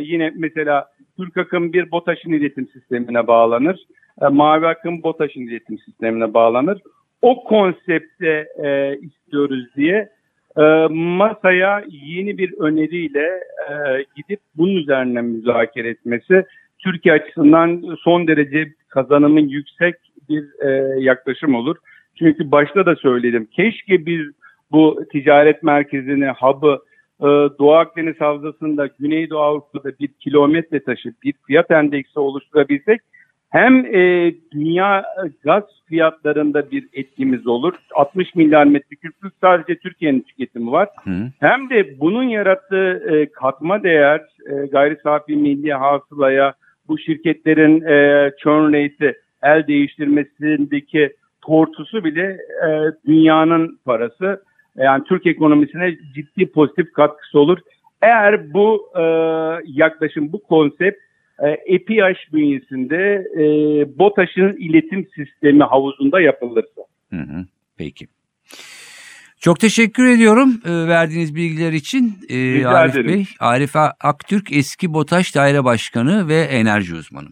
yine 0.02 0.34
mesela 0.36 0.86
Türk 1.18 1.38
akım 1.38 1.74
bir 1.74 1.92
BOTAŞ'ın 1.92 2.32
iletim 2.32 2.68
sistemine 2.68 3.28
bağlanır. 3.28 3.80
E, 4.22 4.28
Mavi 4.28 4.68
akım 4.68 5.04
BOTAŞ'ın 5.04 5.42
iletim 5.42 5.80
sistemine 5.80 6.34
bağlanır. 6.34 6.82
O 7.22 7.44
konsepte 7.44 8.48
e, 8.64 8.98
istiyoruz 8.98 9.66
diye 9.76 10.10
e, 10.58 10.88
masaya 10.90 11.84
yeni 11.90 12.38
bir 12.38 12.54
öneriyle 12.60 13.28
e, 13.70 13.74
gidip 14.16 14.40
bunun 14.58 14.76
üzerine 14.76 15.22
müzakere 15.22 15.90
etmesi 15.90 16.46
Türkiye 16.80 17.16
açısından 17.16 17.96
son 18.00 18.28
derece 18.28 18.74
kazanımın 18.90 19.48
yüksek 19.48 19.96
bir 20.30 20.46
e, 20.62 21.00
yaklaşım 21.00 21.56
olur. 21.56 21.76
Çünkü 22.20 22.52
başta 22.52 22.86
da 22.86 22.96
söyledim. 22.96 23.46
Keşke 23.46 24.06
biz 24.06 24.22
bu 24.72 25.04
ticaret 25.12 25.64
merkezini, 25.64 26.30
hub'ı 26.30 26.80
e, 27.20 27.28
Doğu 27.60 27.74
Akdeniz 27.74 28.22
Havzası'nda 28.22 28.90
Güneydoğu 29.00 29.40
Avrupa'da 29.40 29.90
bir 30.00 30.08
kilometre 30.08 30.84
taşı, 30.84 31.14
bir 31.24 31.34
fiyat 31.48 31.72
endeksi 31.72 32.20
oluşturabilsek 32.20 33.02
hem 33.50 33.86
e, 33.86 34.34
dünya 34.52 35.04
gaz 35.44 35.64
fiyatlarında 35.86 36.72
bir 36.72 36.88
etkimiz 36.94 37.48
olur. 37.48 37.74
60 37.96 38.36
milyar 38.36 38.66
metreküplük 38.66 39.34
sadece 39.42 39.76
Türkiye'nin 39.80 40.22
tüketimi 40.22 40.72
var. 40.72 40.90
Hı. 41.04 41.32
Hem 41.40 41.70
de 41.70 42.00
bunun 42.00 42.24
yarattığı 42.24 43.04
e, 43.10 43.32
katma 43.32 43.84
değer 43.84 44.22
e, 44.52 44.66
gayri 44.66 44.98
safi 45.04 45.36
milli 45.36 45.74
hasılaya 45.74 46.54
bu 46.88 46.98
şirketlerin 47.00 47.82
e, 47.82 48.32
churn 48.44 48.74
rate'i 48.74 49.14
el 49.44 49.68
değiştirmesindeki 49.68 51.14
tortusu 51.42 52.04
bile 52.04 52.38
e, 52.68 52.70
dünyanın 53.08 53.80
parası. 53.86 54.44
Yani 54.78 55.04
Türk 55.04 55.26
ekonomisine 55.26 55.96
ciddi 56.16 56.52
pozitif 56.52 56.94
katkısı 56.94 57.40
olur. 57.40 57.60
Eğer 58.02 58.54
bu 58.54 58.92
e, 58.96 59.04
yaklaşım, 59.66 60.32
bu 60.34 60.44
konsept 60.44 61.09
e, 61.48 61.76
EPİAŞ 61.76 62.18
bünyesinde 62.34 63.26
e, 63.36 63.44
BOTAŞ'ın 64.00 64.56
iletim 64.60 65.08
sistemi 65.16 65.64
havuzunda 65.64 66.22
yapılırsa. 66.22 66.82
Hı 67.10 67.20
hı. 67.20 67.46
Peki. 67.78 68.08
Çok 69.40 69.60
teşekkür 69.60 70.08
ediyorum 70.08 70.62
e, 70.66 70.88
verdiğiniz 70.88 71.36
bilgiler 71.36 71.74
için 71.74 72.18
e, 72.30 72.36
Rica 72.36 72.70
Arif 72.70 72.96
ederim. 72.96 73.08
Bey. 73.08 73.26
Arif 73.40 73.76
Aktürk 74.00 74.52
eski 74.52 74.94
BOTAŞ 74.94 75.36
Daire 75.36 75.64
Başkanı 75.64 76.28
ve 76.28 76.40
enerji 76.40 76.96
uzmanı. 76.96 77.30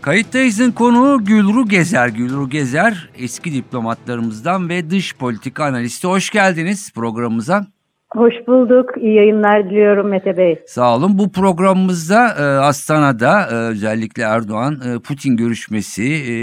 Kayıttayız'ın 0.00 0.70
konuğu 0.70 1.24
Gülru 1.24 1.68
Gezer. 1.68 2.08
Gülru 2.08 2.48
Gezer 2.48 3.10
eski 3.18 3.52
diplomatlarımızdan 3.52 4.68
ve 4.68 4.90
dış 4.90 5.16
politika 5.16 5.64
analisti. 5.64 6.06
Hoş 6.06 6.30
geldiniz 6.30 6.92
programımıza. 6.94 7.66
Hoş 8.12 8.34
bulduk. 8.46 8.90
İyi 9.00 9.14
yayınlar 9.14 9.70
diliyorum 9.70 10.08
Mete 10.08 10.36
Bey. 10.36 10.62
Sağ 10.66 10.96
olun. 10.96 11.18
Bu 11.18 11.32
programımızda 11.32 12.28
e, 12.28 12.42
Astana'da 12.42 13.46
e, 13.46 13.54
özellikle 13.54 14.22
Erdoğan 14.22 14.74
e, 14.74 14.98
Putin 14.98 15.36
görüşmesi 15.36 16.02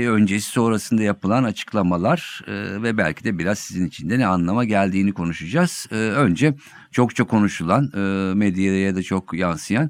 öncesi 0.10 0.52
sonrasında 0.52 1.04
yapılan 1.04 1.44
açıklamalar 1.44 2.42
ve 2.84 2.98
belki 2.98 3.24
de 3.24 3.38
biraz 3.40 3.60
sizin 3.60 3.88
için 3.88 4.10
de 4.10 4.20
ne 4.20 4.28
anlama 4.28 4.64
geldiğini 4.64 5.14
konuşacağız. 5.14 5.88
E, 5.92 5.96
önce 5.96 6.54
çokça 6.92 7.24
konuşulan 7.24 7.90
medyaya 8.38 8.96
da 8.96 9.02
çok 9.04 9.34
yansıyan 9.34 9.90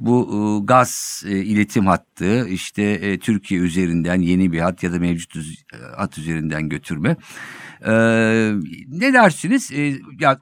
bu 0.00 0.62
gaz 0.64 1.24
e, 1.28 1.36
iletim 1.38 1.86
hattı 1.86 2.48
işte 2.48 3.18
Türkiye 3.18 3.60
üzerinden 3.60 4.20
yeni 4.20 4.52
bir 4.52 4.58
hat 4.60 4.82
ya 4.82 4.92
da 4.92 4.98
mevcut 4.98 5.36
hat 5.96 6.18
üzerinden 6.18 6.68
götürme. 6.68 7.16
E, 7.86 7.92
ne 8.88 9.12
dersiniz? 9.12 9.72
E, 9.72 9.92
ya 10.20 10.38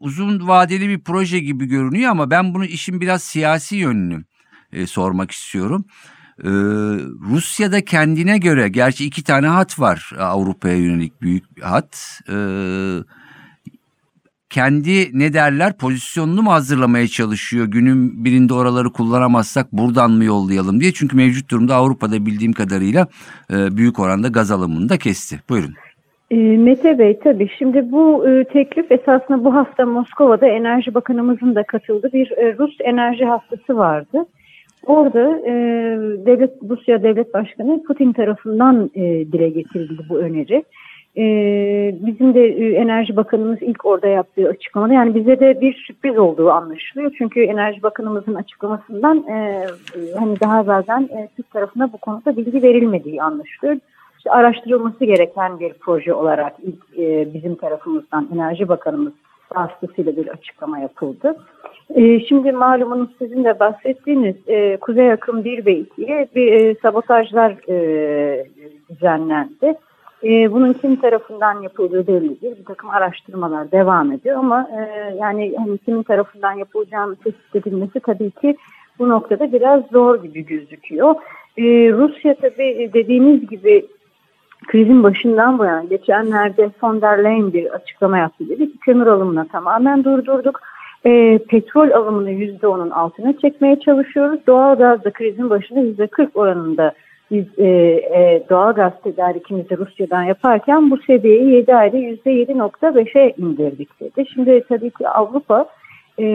uzun 0.00 0.48
vadeli 0.48 0.88
bir 0.88 1.00
proje 1.00 1.38
gibi 1.38 1.66
görünüyor 1.66 2.10
ama 2.10 2.30
ben 2.30 2.54
bunu 2.54 2.64
işin 2.64 3.00
biraz 3.00 3.22
siyasi 3.22 3.76
yönünü 3.76 4.24
e, 4.72 4.86
sormak 4.86 5.30
istiyorum. 5.30 5.84
Ee, 6.44 6.48
Rusya'da 7.30 7.84
kendine 7.84 8.38
göre 8.38 8.68
gerçi 8.68 9.04
iki 9.04 9.24
tane 9.24 9.46
hat 9.46 9.80
var 9.80 10.10
Avrupa'ya 10.18 10.76
yönelik 10.76 11.22
büyük 11.22 11.56
bir 11.56 11.62
hat. 11.62 12.20
Ee, 12.28 12.98
kendi 14.50 15.18
ne 15.18 15.32
derler 15.32 15.76
pozisyonunu 15.78 16.42
mu 16.42 16.52
hazırlamaya 16.52 17.08
çalışıyor? 17.08 17.66
Günün 17.66 18.24
birinde 18.24 18.54
oraları 18.54 18.92
kullanamazsak 18.92 19.72
buradan 19.72 20.10
mı 20.10 20.24
yollayalım 20.24 20.80
diye. 20.80 20.92
Çünkü 20.92 21.16
mevcut 21.16 21.50
durumda 21.50 21.74
Avrupa'da 21.74 22.26
bildiğim 22.26 22.52
kadarıyla 22.52 23.06
e, 23.50 23.76
büyük 23.76 23.98
oranda 23.98 24.28
gaz 24.28 24.50
alımını 24.50 24.88
da 24.88 24.98
kesti. 24.98 25.42
Buyurun. 25.48 25.74
E, 26.30 26.36
Mete 26.36 26.98
Bey 26.98 27.18
tabii 27.18 27.48
şimdi 27.58 27.92
bu 27.92 28.28
e, 28.28 28.44
teklif 28.44 28.92
esasında 28.92 29.44
bu 29.44 29.54
hafta 29.54 29.86
Moskova'da 29.86 30.46
Enerji 30.46 30.94
Bakanımızın 30.94 31.54
da 31.54 31.62
katıldığı 31.62 32.12
bir 32.12 32.30
e, 32.30 32.58
Rus 32.58 32.76
enerji 32.80 33.24
haftası 33.24 33.76
vardı. 33.76 34.26
Orada 34.86 35.38
e, 35.46 35.52
devlet 36.26 36.50
Rusya 36.70 37.02
Devlet 37.02 37.34
Başkanı 37.34 37.82
Putin 37.82 38.12
tarafından 38.12 38.90
e, 38.94 39.02
dile 39.32 39.48
getirildi 39.48 40.02
bu 40.08 40.18
öneri. 40.18 40.64
E, 41.16 41.24
bizim 42.06 42.34
de 42.34 42.46
e, 42.46 42.72
Enerji 42.72 43.16
Bakanımız 43.16 43.62
ilk 43.62 43.86
orada 43.86 44.06
yaptığı 44.06 44.48
açıklamada 44.48 44.94
yani 44.94 45.14
bize 45.14 45.40
de 45.40 45.60
bir 45.60 45.74
sürpriz 45.74 46.18
olduğu 46.18 46.50
anlaşılıyor. 46.50 47.14
Çünkü 47.18 47.42
Enerji 47.42 47.82
Bakanımızın 47.82 48.34
açıklamasından 48.34 49.24
e, 49.28 49.66
hani 50.18 50.40
daha 50.40 50.62
evvelden 50.62 51.02
e, 51.02 51.28
Türk 51.36 51.50
tarafına 51.50 51.92
bu 51.92 51.98
konuda 51.98 52.36
bilgi 52.36 52.62
verilmediği 52.62 53.22
anlaşılıyor. 53.22 53.76
Araştırılması 54.30 55.04
gereken 55.04 55.60
bir 55.60 55.72
proje 55.72 56.14
olarak 56.14 56.52
ilk 56.62 56.98
e, 56.98 57.34
bizim 57.34 57.54
tarafımızdan 57.54 58.28
Enerji 58.34 58.68
Bakanımız 58.68 59.12
vasıtasıyla 59.54 60.16
bir 60.16 60.28
açıklama 60.28 60.78
yapıldı. 60.78 61.36
E, 61.94 62.20
şimdi 62.20 62.52
malumunuz 62.52 63.08
sizin 63.18 63.44
de 63.44 63.60
bahsettiğiniz 63.60 64.36
e, 64.46 64.76
Kuzey 64.76 65.12
Akım 65.12 65.44
1 65.44 65.66
ve 65.66 65.72
2'ye 65.72 66.28
bir 66.34 66.52
e, 66.52 66.74
sabotajlar 66.74 67.56
e, 67.68 68.46
düzenlendi. 68.90 69.74
E, 70.24 70.52
bunun 70.52 70.72
kim 70.72 70.96
tarafından 70.96 71.62
yapıldığı 71.62 72.06
belli 72.06 72.40
değil. 72.40 72.56
Bir 72.58 72.64
takım 72.64 72.90
araştırmalar 72.90 73.72
devam 73.72 74.12
ediyor 74.12 74.36
ama 74.38 74.68
e, 74.72 75.14
yani 75.20 75.54
hani 75.58 75.78
kimin 75.78 76.02
tarafından 76.02 76.52
yapılacağını 76.52 77.16
tespit 77.16 77.56
edilmesi 77.56 78.00
tabii 78.00 78.30
ki 78.30 78.56
bu 78.98 79.08
noktada 79.08 79.52
biraz 79.52 79.82
zor 79.92 80.22
gibi 80.22 80.46
gözüküyor. 80.46 81.14
E, 81.56 81.62
Rusya 81.92 82.34
tabii 82.34 82.90
dediğiniz 82.94 83.48
gibi 83.50 83.86
krizin 84.66 85.02
başından 85.02 85.58
bu 85.58 85.64
yana 85.64 85.84
geçenlerde 85.84 86.70
von 86.82 87.00
der 87.00 87.24
Leyen 87.24 87.52
bir 87.52 87.66
açıklama 87.66 88.18
yaptı. 88.18 88.48
Dedi 88.48 88.72
ki 88.72 88.78
kömür 88.78 89.06
alımını 89.06 89.48
tamamen 89.48 90.04
durdurduk. 90.04 90.60
E, 91.06 91.38
petrol 91.38 91.90
alımını 91.90 92.30
%10'un 92.30 92.90
altına 92.90 93.38
çekmeye 93.38 93.80
çalışıyoruz. 93.80 94.40
Doğal 94.46 94.78
gaz 94.78 95.04
da 95.04 95.10
krizin 95.10 95.50
başında 95.50 95.80
%40 95.80 96.28
oranında 96.34 96.92
biz 97.30 97.44
e, 97.58 97.66
e, 97.66 98.42
doğal 98.50 98.72
gaz 98.72 98.92
tedarikimizi 99.04 99.78
Rusya'dan 99.78 100.22
yaparken 100.22 100.90
bu 100.90 100.98
seviyeyi 100.98 101.54
7 101.54 101.74
ayda 101.74 101.96
%7.5'e 101.96 103.34
indirdik 103.38 104.00
dedi. 104.00 104.24
Şimdi 104.34 104.64
tabii 104.68 104.90
ki 104.90 105.08
Avrupa 105.08 105.66
e, 106.18 106.26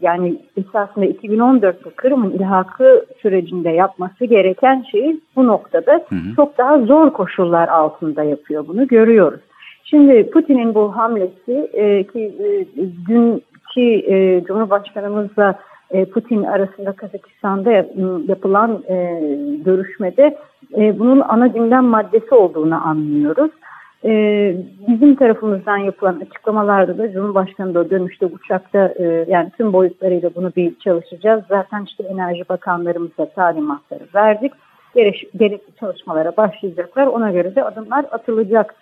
yani 0.00 0.36
esasında 0.56 1.06
2014'te 1.06 1.90
Kırım'ın 1.90 2.30
ilhakı 2.30 3.06
sürecinde 3.22 3.70
yapması 3.70 4.24
gereken 4.24 4.84
şeyi 4.90 5.20
bu 5.36 5.46
noktada 5.46 5.92
hı 5.92 6.14
hı. 6.14 6.36
çok 6.36 6.58
daha 6.58 6.78
zor 6.78 7.10
koşullar 7.10 7.68
altında 7.68 8.22
yapıyor 8.22 8.68
bunu 8.68 8.86
görüyoruz. 8.86 9.40
Şimdi 9.84 10.30
Putin'in 10.30 10.74
bu 10.74 10.96
hamlesi 10.96 11.70
e, 11.72 12.04
ki 12.04 12.34
e, 12.40 12.66
dünkü 13.08 14.12
e, 14.14 14.44
Cumhurbaşkanımızla 14.44 15.58
e, 15.90 16.04
Putin 16.04 16.42
arasında 16.42 16.92
Kazakistan'da 16.92 17.72
yapılan 18.28 18.82
e, 18.88 19.20
görüşmede 19.64 20.38
e, 20.76 20.98
bunun 20.98 21.20
ana 21.20 21.46
gündem 21.46 21.84
maddesi 21.84 22.34
olduğunu 22.34 22.86
anlıyoruz. 22.86 23.50
Bizim 24.88 25.14
tarafımızdan 25.14 25.76
yapılan 25.76 26.20
açıklamalarda 26.20 26.98
da 26.98 27.12
Cumhurbaşkanı 27.12 27.74
da 27.74 27.90
dönüşte 27.90 28.26
uçakta 28.26 28.94
yani 29.28 29.50
tüm 29.56 29.72
boyutlarıyla 29.72 30.30
bunu 30.34 30.52
bir 30.56 30.78
çalışacağız. 30.78 31.42
Zaten 31.48 31.84
işte 31.84 32.04
Enerji 32.04 32.48
Bakanlarımıza 32.48 33.26
talimatları 33.26 34.04
verdik. 34.14 34.52
Gerekli 35.36 35.76
çalışmalara 35.80 36.36
başlayacaklar. 36.36 37.06
Ona 37.06 37.30
göre 37.30 37.54
de 37.54 37.64
adımlar 37.64 38.04
atılacak 38.10 38.74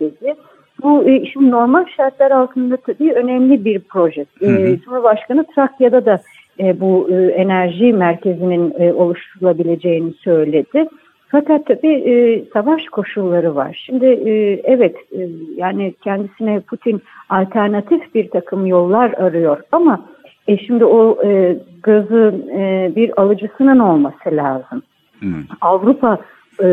dedi. 0.00 0.34
Bu 0.82 1.08
e, 1.08 1.26
şimdi 1.26 1.50
normal 1.50 1.84
şartlar 1.96 2.30
altında 2.30 2.76
tabii 2.76 3.12
önemli 3.12 3.64
bir 3.64 3.80
proje. 3.80 4.26
Hı 4.38 4.46
hı. 4.46 4.66
E, 4.66 4.80
Cumhurbaşkanı 4.80 5.44
Trakya'da 5.54 6.06
da 6.06 6.20
e, 6.60 6.80
bu 6.80 7.08
e, 7.10 7.14
enerji 7.14 7.92
merkezinin 7.92 8.74
e, 8.78 8.92
oluşturulabileceğini 8.92 10.12
söyledi. 10.12 10.88
Fakat 11.36 11.66
tabii 11.66 11.92
e, 11.92 12.44
savaş 12.52 12.84
koşulları 12.84 13.54
var. 13.54 13.82
Şimdi 13.86 14.06
e, 14.06 14.60
evet 14.64 14.96
e, 15.12 15.28
yani 15.56 15.94
kendisine 16.04 16.60
Putin 16.60 17.02
alternatif 17.28 18.14
bir 18.14 18.30
takım 18.30 18.66
yollar 18.66 19.12
arıyor 19.12 19.60
ama 19.72 20.04
e, 20.48 20.58
şimdi 20.58 20.84
o 20.84 21.24
e, 21.24 21.58
gazın 21.82 22.48
e, 22.48 22.92
bir 22.96 23.20
alıcısının 23.20 23.78
olması 23.78 24.36
lazım. 24.36 24.82
Hmm. 25.18 25.44
Avrupa 25.60 26.18
e, 26.60 26.66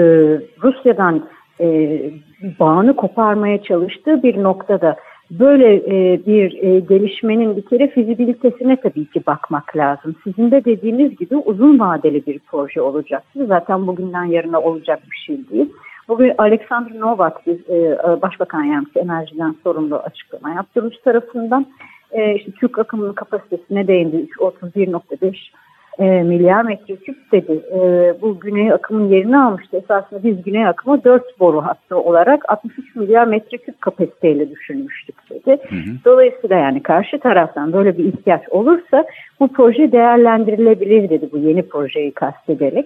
Rusya'dan 0.63 1.23
e, 1.59 1.99
bağını 2.59 2.95
koparmaya 2.95 3.63
çalıştığı 3.63 4.23
bir 4.23 4.43
noktada 4.43 4.95
böyle 5.39 5.75
e, 5.75 6.25
bir 6.25 6.63
e, 6.63 6.79
gelişmenin 6.79 7.57
bir 7.57 7.61
kere 7.61 7.87
fizibilitesine 7.87 8.75
tabii 8.75 9.05
ki 9.05 9.21
bakmak 9.27 9.77
lazım. 9.77 10.15
Sizin 10.23 10.51
de 10.51 10.65
dediğiniz 10.65 11.17
gibi 11.17 11.35
uzun 11.35 11.79
vadeli 11.79 12.25
bir 12.25 12.39
proje 12.39 12.81
olacak. 12.81 13.23
Zaten 13.35 13.87
bugünden 13.87 14.23
yarına 14.23 14.61
olacak 14.61 14.99
bir 15.11 15.17
şey 15.17 15.49
değil. 15.49 15.69
Bugün 16.07 16.33
Alexander 16.37 16.99
Novak 16.99 17.47
bir 17.47 17.59
e, 17.69 18.21
başbakan 18.21 18.63
yardımcısı 18.63 18.99
enerjiden 18.99 19.55
sorumlu 19.63 19.95
açıklama 19.95 20.49
yaptı 20.49 20.81
Rus 20.81 21.01
tarafından. 21.01 21.65
E, 22.11 22.35
işte 22.35 22.51
Türk 22.51 22.79
akımının 22.79 23.13
kapasitesine 23.13 23.87
değindi 23.87 24.27
31.5 24.39 25.35
e, 25.99 26.03
milyar 26.03 26.63
metreküp 26.63 27.31
dedi. 27.31 27.61
E, 27.71 28.13
bu 28.21 28.39
güney 28.39 28.73
akımın 28.73 29.09
yerini 29.09 29.37
almıştı. 29.37 29.77
Esasında 29.77 30.23
biz 30.23 30.43
güney 30.43 30.67
akımı 30.67 31.03
4 31.03 31.39
boru 31.39 31.61
hattı 31.61 31.97
olarak 31.97 32.49
63 32.49 32.95
milyar 32.95 33.27
metreküp 33.27 33.81
kapasiteyle 33.81 34.49
düşünmüştük 34.49 35.15
dedi. 35.29 35.57
Hı 35.69 35.75
hı. 35.75 35.95
Dolayısıyla 36.05 36.57
yani 36.57 36.83
karşı 36.83 37.19
taraftan 37.19 37.73
böyle 37.73 37.97
bir 37.97 38.05
ihtiyaç 38.05 38.49
olursa 38.49 39.05
bu 39.39 39.47
proje 39.47 39.91
değerlendirilebilir 39.91 41.09
dedi 41.09 41.29
bu 41.31 41.37
yeni 41.37 41.67
projeyi 41.67 42.11
kastederek. 42.11 42.85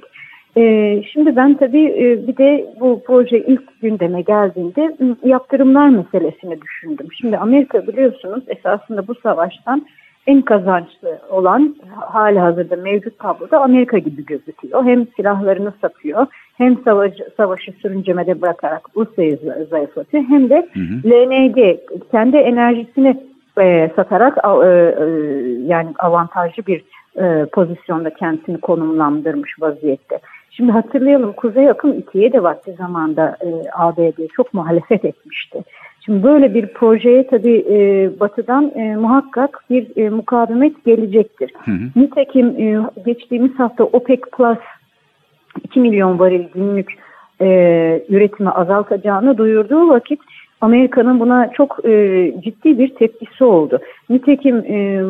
Ee, 0.57 1.03
şimdi 1.13 1.35
ben 1.35 1.57
tabii 1.57 1.85
e, 1.85 2.27
bir 2.27 2.37
de 2.37 2.73
bu 2.79 3.03
proje 3.07 3.39
ilk 3.39 3.81
gündeme 3.81 4.21
geldiğinde 4.21 4.97
yaptırımlar 5.23 5.89
meselesini 5.89 6.61
düşündüm. 6.61 7.07
Şimdi 7.19 7.37
Amerika 7.37 7.87
biliyorsunuz 7.87 8.43
esasında 8.47 9.07
bu 9.07 9.15
savaştan 9.15 9.85
en 10.27 10.41
kazançlı 10.41 11.19
olan 11.29 11.75
hali 11.95 12.39
hazırda 12.39 12.75
mevcut 12.75 13.19
tabloda 13.19 13.61
Amerika 13.61 13.97
gibi 13.97 14.25
gözüküyor. 14.25 14.85
Hem 14.85 15.07
silahlarını 15.15 15.73
satıyor 15.81 16.27
hem 16.57 16.83
savaşı, 16.83 17.29
savaşı 17.37 17.71
sürüncemede 17.71 18.41
bırakarak 18.41 18.81
Rusya'yı 18.95 19.39
zayıflatıyor 19.69 20.23
hem 20.23 20.49
de 20.49 20.67
hı 20.73 20.79
hı. 20.79 21.09
LNG 21.09 21.79
kendi 22.11 22.37
enerjisini 22.37 23.17
e, 23.59 23.91
satarak 23.95 24.37
e, 24.37 24.49
e, 24.49 25.05
yani 25.65 25.89
avantajlı 25.99 26.63
bir 26.67 26.83
e, 27.21 27.45
pozisyonda 27.45 28.09
kendisini 28.09 28.57
konumlandırmış 28.57 29.61
vaziyette. 29.61 30.19
Şimdi 30.51 30.71
hatırlayalım 30.71 31.33
Kuzey 31.33 31.69
Akım 31.69 31.91
2'ye 31.91 32.33
de 32.33 32.43
vakti 32.43 32.73
zamanda 32.73 33.37
e, 33.41 33.47
ABD 33.73 34.27
çok 34.35 34.53
muhalefet 34.53 35.05
etmişti. 35.05 35.63
Şimdi 36.07 36.23
böyle 36.23 36.53
bir 36.53 36.67
projeye 36.67 37.27
tabii 37.27 37.65
e, 37.69 38.09
Batı'dan 38.19 38.71
e, 38.75 38.95
muhakkak 38.95 39.63
bir 39.69 39.97
e, 39.97 40.09
mukavemet 40.09 40.85
gelecektir. 40.85 41.51
Hı 41.65 41.71
hı. 41.71 41.89
Nitekim 41.95 42.47
e, 42.47 42.79
geçtiğimiz 43.05 43.59
hafta 43.59 43.83
OPEC 43.83 44.19
Plus 44.37 44.57
2 45.63 45.79
milyon 45.79 46.19
varil 46.19 46.43
günlük 46.53 46.91
e, 47.41 47.47
üretimi 48.09 48.49
azaltacağını 48.49 49.37
duyurduğu 49.37 49.89
vakit 49.89 50.19
Amerika'nın 50.61 51.19
buna 51.19 51.51
çok 51.51 51.85
e, 51.85 52.33
ciddi 52.43 52.79
bir 52.79 52.95
tepkisi 52.95 53.43
oldu. 53.43 53.79
Nitekim 54.09 54.57
e, 54.57 55.03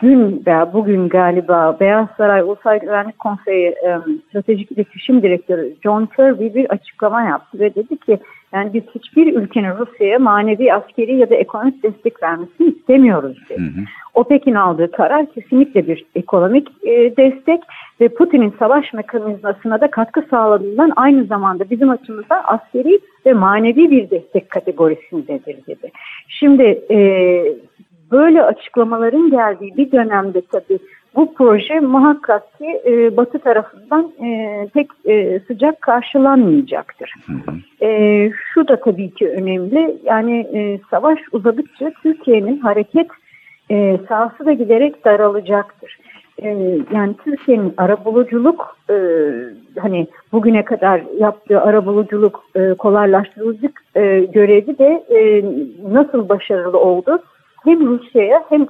dün 0.00 0.42
veya 0.46 0.72
bugün 0.72 1.08
galiba 1.08 1.76
Beyaz 1.80 2.08
Saray 2.16 2.42
Ulusal 2.42 2.78
Güvenlik 2.78 3.18
Konseyi 3.18 3.68
e, 3.68 3.98
Stratejik 4.28 4.72
İletişim 4.72 5.22
Direktörü 5.22 5.74
John 5.82 6.08
Kirby 6.16 6.58
bir 6.58 6.70
açıklama 6.70 7.22
yaptı 7.22 7.58
ve 7.58 7.74
dedi 7.74 7.96
ki 7.96 8.18
yani 8.54 8.74
biz 8.74 8.82
hiçbir 8.94 9.34
ülkenin 9.34 9.76
Rusya'ya 9.76 10.18
manevi, 10.18 10.74
askeri 10.74 11.16
ya 11.16 11.30
da 11.30 11.34
ekonomik 11.34 11.82
destek 11.82 12.22
vermesini 12.22 12.68
istemiyoruz 12.68 13.36
dedi. 13.48 13.60
Hı 13.60 13.80
hı. 13.80 13.84
OPEC'in 14.14 14.54
aldığı 14.54 14.90
karar 14.90 15.26
kesinlikle 15.26 15.86
bir 15.88 16.04
ekonomik 16.14 16.68
e, 16.82 17.16
destek 17.16 17.60
ve 18.00 18.08
Putin'in 18.08 18.54
savaş 18.58 18.92
mekanizmasına 18.92 19.80
da 19.80 19.90
katkı 19.90 20.22
sağladığından 20.30 20.92
aynı 20.96 21.24
zamanda 21.24 21.70
bizim 21.70 21.90
açımızdan 21.90 22.42
askeri 22.44 23.00
ve 23.26 23.32
manevi 23.32 23.90
bir 23.90 24.10
destek 24.10 24.50
kategorisindedir 24.50 25.66
dedi. 25.66 25.90
Şimdi 26.28 26.62
e, 26.90 26.98
böyle 28.10 28.42
açıklamaların 28.42 29.30
geldiği 29.30 29.76
bir 29.76 29.92
dönemde 29.92 30.42
tabii 30.52 30.78
bu 31.16 31.34
proje 31.34 31.80
muhakkak 31.80 32.58
ki 32.58 32.80
e, 32.86 33.16
Batı 33.16 33.38
tarafından 33.38 34.12
e, 34.24 34.68
pek 34.74 34.86
e, 35.04 35.40
sıcak 35.40 35.80
karşılanmayacaktır. 35.80 37.14
Hı 37.26 37.32
hı. 37.32 37.86
E, 37.86 38.30
şu 38.54 38.68
da 38.68 38.80
tabii 38.80 39.10
ki 39.10 39.28
önemli. 39.28 39.98
Yani 40.04 40.38
e, 40.54 40.80
savaş 40.90 41.18
uzadıkça 41.32 41.92
Türkiye'nin 42.02 42.58
hareket 42.58 43.06
e, 43.70 43.98
sahası 44.08 44.46
da 44.46 44.52
giderek 44.52 45.04
daralacaktır. 45.04 45.98
E, 46.42 46.48
yani 46.94 47.14
Türkiye'nin 47.24 47.74
arabuluculuk 47.76 48.76
e, 48.90 48.94
hani 49.80 50.06
bugüne 50.32 50.64
kadar 50.64 51.02
yaptığı 51.18 51.60
arabuluculuk 51.60 52.44
e, 52.56 52.74
kolaylaştırıcılık 52.74 53.82
e, 53.96 54.20
görevi 54.32 54.78
de 54.78 55.04
e, 55.10 55.44
nasıl 55.92 56.28
başarılı 56.28 56.78
oldu? 56.78 57.22
Hem 57.64 57.86
Rusya'ya 57.86 58.44
hem 58.48 58.66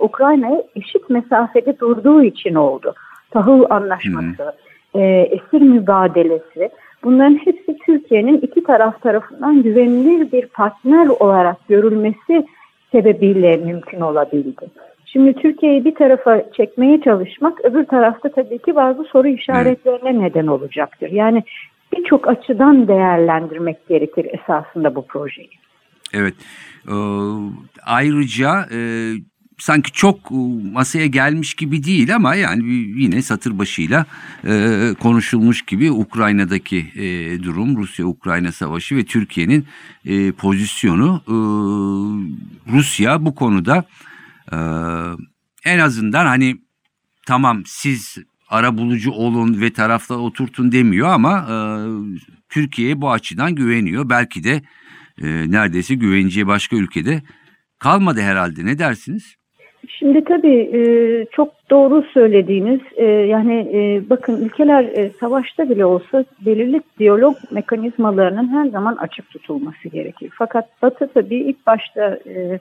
Ukrayna'ya 0.00 0.62
eşit 0.76 1.10
mesafede 1.10 1.78
durduğu 1.78 2.22
için 2.22 2.54
oldu. 2.54 2.94
Tahıl 3.30 3.64
anlaşması, 3.70 4.52
e, 4.94 5.00
esir 5.30 5.60
mübadelesi 5.60 6.70
bunların 7.04 7.34
hepsi 7.34 7.78
Türkiye'nin 7.86 8.38
iki 8.38 8.62
taraf 8.62 9.02
tarafından 9.02 9.62
güvenilir 9.62 10.32
bir 10.32 10.46
partner 10.46 11.06
olarak 11.06 11.68
görülmesi 11.68 12.46
sebebiyle 12.92 13.56
mümkün 13.56 14.00
olabildi. 14.00 14.66
Şimdi 15.06 15.32
Türkiye'yi 15.32 15.84
bir 15.84 15.94
tarafa 15.94 16.52
çekmeye 16.52 17.00
çalışmak 17.00 17.64
öbür 17.64 17.84
tarafta 17.84 18.28
tabii 18.28 18.58
ki 18.58 18.76
bazı 18.76 19.04
soru 19.04 19.28
işaretlerine 19.28 20.24
neden 20.24 20.46
olacaktır. 20.46 21.10
Yani 21.10 21.42
birçok 21.96 22.28
açıdan 22.28 22.88
değerlendirmek 22.88 23.88
gerekir 23.88 24.26
esasında 24.32 24.94
bu 24.94 25.06
projeyi. 25.06 25.50
Evet. 26.12 26.34
Ee, 26.88 26.92
ayrıca 27.82 28.68
e, 28.72 28.80
sanki 29.58 29.92
çok 29.92 30.18
e, 30.30 30.34
masaya 30.72 31.06
gelmiş 31.06 31.54
gibi 31.54 31.84
değil 31.84 32.14
ama 32.14 32.34
yani 32.34 32.64
yine 32.74 33.22
satır 33.22 33.58
başıyla 33.58 34.06
e, 34.46 34.94
konuşulmuş 35.00 35.62
gibi 35.62 35.90
Ukrayna'daki 35.90 36.78
e, 36.94 37.42
durum, 37.42 37.76
Rusya-Ukrayna 37.76 38.52
savaşı 38.52 38.96
ve 38.96 39.04
Türkiye'nin 39.04 39.66
e, 40.04 40.32
pozisyonu. 40.32 41.22
E, 41.26 41.36
Rusya 42.72 43.24
bu 43.24 43.34
konuda 43.34 43.84
e, 44.52 44.56
en 45.64 45.78
azından 45.78 46.26
hani 46.26 46.56
tamam 47.26 47.62
siz 47.66 48.18
ara 48.48 48.78
bulucu 48.78 49.10
olun 49.10 49.60
ve 49.60 49.72
tarafta 49.72 50.14
oturtun 50.14 50.72
demiyor 50.72 51.08
ama 51.08 51.38
e, 51.38 51.56
Türkiye'ye 52.48 53.00
bu 53.00 53.12
açıdan 53.12 53.54
güveniyor. 53.54 54.08
Belki 54.08 54.44
de 54.44 54.62
e, 55.22 55.26
neredeyse 55.50 55.94
güveneceği 55.94 56.46
başka 56.46 56.76
ülkede 56.76 57.22
kalmadı 57.78 58.20
herhalde. 58.20 58.66
Ne 58.66 58.78
dersiniz? 58.78 59.38
Şimdi 59.88 60.24
tabii 60.24 60.70
e, 60.74 60.80
çok 61.32 61.52
doğru 61.70 62.04
söylediğiniz 62.14 62.80
e, 62.96 63.04
yani 63.04 63.54
e, 63.72 64.10
bakın 64.10 64.44
ülkeler 64.44 64.84
e, 64.84 65.10
savaşta 65.20 65.70
bile 65.70 65.84
olsa 65.84 66.24
belirli 66.46 66.80
diyalog 66.98 67.36
mekanizmalarının 67.50 68.48
her 68.48 68.66
zaman 68.66 68.96
açık 68.96 69.30
tutulması 69.30 69.88
gerekir. 69.88 70.30
Fakat 70.34 70.82
Batı 70.82 71.10
tabii 71.14 71.36
ilk 71.36 71.66
başta 71.66 72.18
e, 72.26 72.60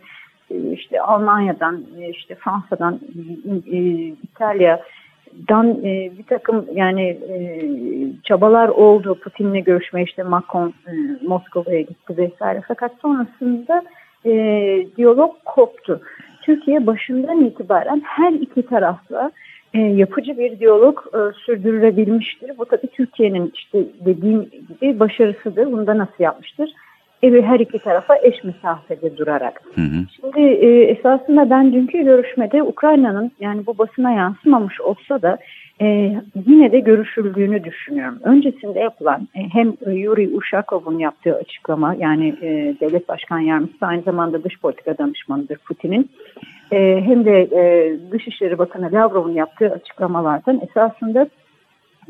e 0.51 0.71
işte 0.71 1.01
Almanya'dan, 1.01 1.83
e, 1.99 2.09
işte 2.09 2.35
Fransa'dan, 2.35 2.99
e, 3.71 3.77
İtalya 4.23 4.81
dan 5.49 5.69
e, 5.83 6.11
bir 6.17 6.23
takım 6.23 6.65
yani 6.73 7.03
e, 7.03 7.39
çabalar 8.23 8.69
oldu. 8.69 9.19
Putin'le 9.19 9.63
görüşme 9.63 10.03
işte 10.03 10.23
Macron 10.23 10.73
e, 10.87 10.91
Moskova'ya 11.27 11.81
gitti 11.81 12.17
vesaire. 12.17 12.61
Fakat 12.67 12.91
sonrasında 13.01 13.83
e, 14.25 14.31
diyalog 14.97 15.35
koptu. 15.45 16.01
Türkiye 16.41 16.87
başından 16.87 17.45
itibaren 17.45 18.01
her 18.05 18.31
iki 18.31 18.61
tarafla 18.61 19.31
e, 19.73 19.79
yapıcı 19.79 20.37
bir 20.37 20.59
diyalog 20.59 20.99
e, 21.13 21.19
sürdürülebilmiştir. 21.45 22.57
Bu 22.57 22.65
tabii 22.65 22.87
Türkiye'nin 22.87 23.51
işte 23.55 23.83
dediğim 24.05 24.41
gibi 24.41 24.99
başarısıdır. 24.99 25.71
Bunu 25.71 25.87
da 25.87 25.97
nasıl 25.97 26.23
yapmıştır? 26.23 26.69
E, 27.23 27.41
her 27.41 27.59
iki 27.59 27.79
tarafa 27.79 28.15
eş 28.15 28.43
mesafede 28.43 29.17
durarak. 29.17 29.61
Hı 29.75 29.81
hı. 29.81 30.05
Şimdi 30.15 30.39
e, 30.39 30.83
esasında 30.83 31.49
ben 31.49 31.73
dünkü 31.73 32.03
görüşmede 32.03 32.63
Ukrayna'nın 32.63 33.31
yani 33.39 33.65
bu 33.65 33.77
basına 33.77 34.11
yansımamış 34.11 34.81
olsa 34.81 35.21
da 35.21 35.37
e, 35.81 36.15
yine 36.45 36.71
de 36.71 36.79
görüşüldüğünü 36.79 37.63
düşünüyorum. 37.63 38.19
Öncesinde 38.23 38.79
yapılan 38.79 39.27
e, 39.35 39.39
hem 39.53 39.73
Yuri 39.87 40.29
Ushakov'un 40.35 40.99
yaptığı 40.99 41.35
açıklama 41.35 41.95
yani 41.99 42.27
e, 42.41 42.75
devlet 42.81 43.09
başkan 43.09 43.39
yardımcısı 43.39 43.85
aynı 43.85 44.01
zamanda 44.01 44.43
dış 44.43 44.59
politika 44.59 44.97
danışmanıdır 44.97 45.57
Putin'in 45.57 46.09
e, 46.71 47.01
hem 47.05 47.25
de 47.25 47.41
e, 47.41 47.93
Dışişleri 48.11 48.57
Bakanı 48.57 48.91
Lavrov'un 48.91 49.33
yaptığı 49.33 49.71
açıklamalardan 49.71 50.61
esasında 50.69 51.27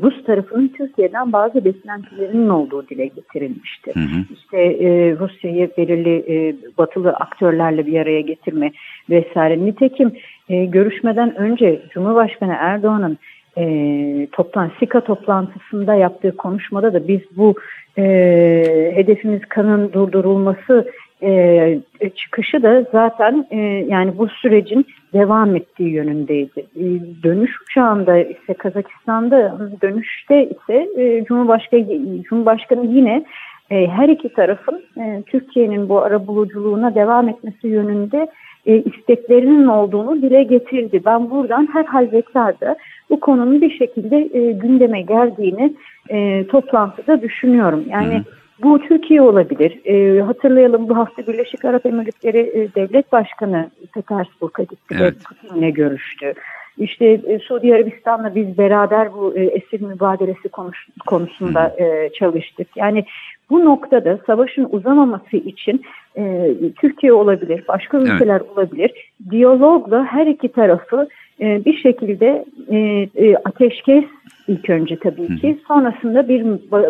Rus 0.02 0.24
tarafının 0.24 0.68
Türkiye'den 0.68 1.34
bazı 1.34 1.66
beklentilerinin 1.66 2.50
olduğu 2.50 2.88
dile 2.88 3.06
getirilmişti. 3.06 3.92
Hı 3.94 4.00
hı. 4.00 4.20
İşte 4.34 4.58
e, 4.58 5.16
Rusya'yı 5.20 5.70
belirli 5.78 6.16
e, 6.28 6.56
batılı 6.78 7.12
aktörlerle 7.12 7.86
bir 7.86 8.00
araya 8.00 8.22
getirme 8.22 8.72
vesaire. 9.10 9.66
Nitekim 9.66 10.12
e, 10.50 10.66
görüşmeden 10.66 11.36
önce 11.36 11.82
Cumhurbaşkanı 11.94 12.56
Erdoğan'ın 12.60 13.18
e, 13.58 14.28
toplan 14.32 14.72
SİKA 14.80 15.02
toplantısında 15.02 15.96
yaptığı 15.96 16.38
konuşmada 16.38 16.94
da 16.94 17.08
biz 17.08 17.22
bu 17.38 17.56
e, 17.98 18.04
hedefimiz 18.96 19.42
kanın 19.50 19.94
durdurulması 19.94 20.92
e, 21.24 21.80
çıkışı 22.16 22.64
da 22.64 22.86
zaten 22.92 23.48
e, 23.52 23.58
yani 23.88 24.18
bu 24.18 24.28
sürecin 24.28 24.86
devam 25.14 25.56
ettiği 25.56 25.90
yönündeydi. 25.90 26.60
E, 26.76 26.84
dönüş 27.24 27.52
uçağında 27.62 28.18
ise 28.18 28.54
Kazakistan'da 28.54 29.58
dönüşte 29.82 30.50
ise 30.50 30.88
e, 30.98 31.26
Cumhurbaşkanı, 31.26 32.24
Cumhurbaşkanı 32.24 32.86
yine 32.86 33.26
e, 33.70 33.88
her 33.88 34.10
iki 34.10 34.34
tarafın 34.34 34.84
e, 34.98 35.24
Türkiye'nin 35.26 35.90
bu 35.90 36.02
ara 36.02 36.28
buluculuğuna 36.28 36.96
devam 36.96 37.30
etmesi 37.30 37.68
yönünde 37.68 38.28
e, 38.66 38.78
isteklerinin 38.78 39.68
olduğunu 39.68 40.22
dile 40.22 40.44
getirdi. 40.44 41.02
Ben 41.06 41.30
buradan 41.30 41.70
her 41.74 41.86
halvetlerde 41.86 42.76
bu 43.10 43.20
konunun 43.20 43.62
bir 43.62 43.78
şekilde 43.78 44.30
e, 44.34 44.52
gündeme 44.52 45.02
geldiğini 45.02 45.74
e, 46.10 46.48
toplantıda 46.48 47.22
düşünüyorum. 47.22 47.86
Yani 47.90 48.16
hı 48.16 48.24
bu 48.64 48.80
Türkiye 48.80 49.22
olabilir. 49.22 49.86
E, 49.86 50.22
hatırlayalım 50.22 50.90
bu 50.90 50.98
hafta 50.98 51.28
Birleşik 51.28 51.66
Arap 51.66 51.86
Emirlikleri 51.86 52.40
e, 52.40 52.76
Devlet 52.76 53.12
Başkanı 53.12 53.70
Petersburg'a 53.94 54.64
gitti 54.64 54.96
evet. 55.00 55.14
ve 55.14 55.20
Putin'le 55.24 55.74
görüştü. 55.74 56.34
İşte 56.78 57.06
e, 57.06 57.40
Suudi 57.40 57.76
Arabistan'la 57.76 58.36
biz 58.36 58.58
beraber 58.58 59.14
bu 59.14 59.36
e, 59.36 59.44
esir 59.44 59.82
mübadelesi 59.82 60.50
konuş, 60.50 60.88
konusunda 61.08 61.76
e, 61.80 62.10
çalıştık. 62.20 62.68
Yani 62.76 63.06
bu 63.50 63.66
noktada 63.66 64.20
savaşın 64.28 64.68
uzamaması 64.72 65.38
için 65.38 65.82
e, 66.18 66.54
Türkiye 66.82 67.14
olabilir, 67.14 67.64
başka 67.68 67.98
ülkeler 67.98 68.42
evet. 68.42 68.52
olabilir. 68.52 69.12
Diyalogla 69.30 70.06
her 70.06 70.28
iki 70.28 70.52
tarafı 70.52 71.08
e, 71.42 71.66
bir 71.66 71.78
şekilde 71.78 72.46
e, 72.70 72.78
e, 73.16 73.36
ateşkes 73.36 74.04
ilk 74.48 74.70
önce 74.70 75.00
tabii 75.00 75.40
ki. 75.40 75.60
Sonrasında 75.68 76.30
bir 76.30 76.44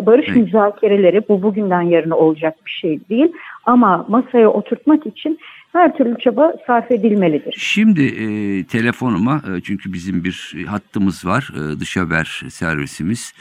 barış 0.06 0.28
müzakereleri 0.28 1.22
bu 1.28 1.42
bugünden 1.42 1.82
yarına 1.82 2.16
olacak 2.16 2.54
bir 2.66 2.70
şey 2.70 3.00
değil. 3.08 3.32
Ama 3.66 4.06
masaya 4.08 4.48
oturtmak 4.48 5.06
için 5.06 5.38
her 5.72 5.96
türlü 5.96 6.18
çaba 6.18 6.54
sarf 6.66 6.90
edilmelidir. 6.90 7.54
Şimdi 7.58 8.02
e, 8.02 8.26
telefonuma 8.64 9.42
e, 9.56 9.60
çünkü 9.60 9.92
bizim 9.92 10.24
bir 10.24 10.54
hattımız 10.68 11.26
var 11.26 11.50
e, 11.54 11.80
dış 11.80 11.96
haber 11.96 12.42
servisimiz. 12.48 13.32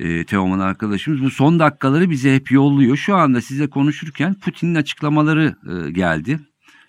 E, 0.00 0.24
Teoman 0.24 0.58
arkadaşımız 0.58 1.22
bu 1.24 1.30
son 1.30 1.58
dakikaları 1.58 2.10
bize 2.10 2.34
hep 2.34 2.50
yolluyor. 2.50 2.96
Şu 2.96 3.14
anda 3.14 3.40
size 3.40 3.66
konuşurken 3.66 4.34
Putin'in 4.34 4.74
açıklamaları 4.74 5.44
e, 5.44 5.90
geldi. 5.90 6.38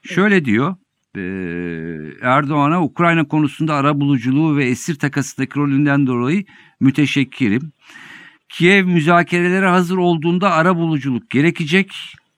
Şöyle 0.04 0.46
diyor 0.46 0.76
Erdoğan'a 2.22 2.84
Ukrayna 2.84 3.28
konusunda 3.28 3.74
ara 3.76 4.00
buluculuğu 4.00 4.58
ve 4.58 4.66
esir 4.66 4.96
takasındaki 4.96 5.60
rolünden 5.60 6.08
dolayı 6.08 6.44
müteşekkirim. 6.80 7.72
Kiev 8.50 8.86
müzakerelere 8.86 9.68
hazır 9.68 9.98
olduğunda 9.98 10.52
ara 10.52 10.76
buluculuk 10.76 11.30
gerekecek. 11.30 11.92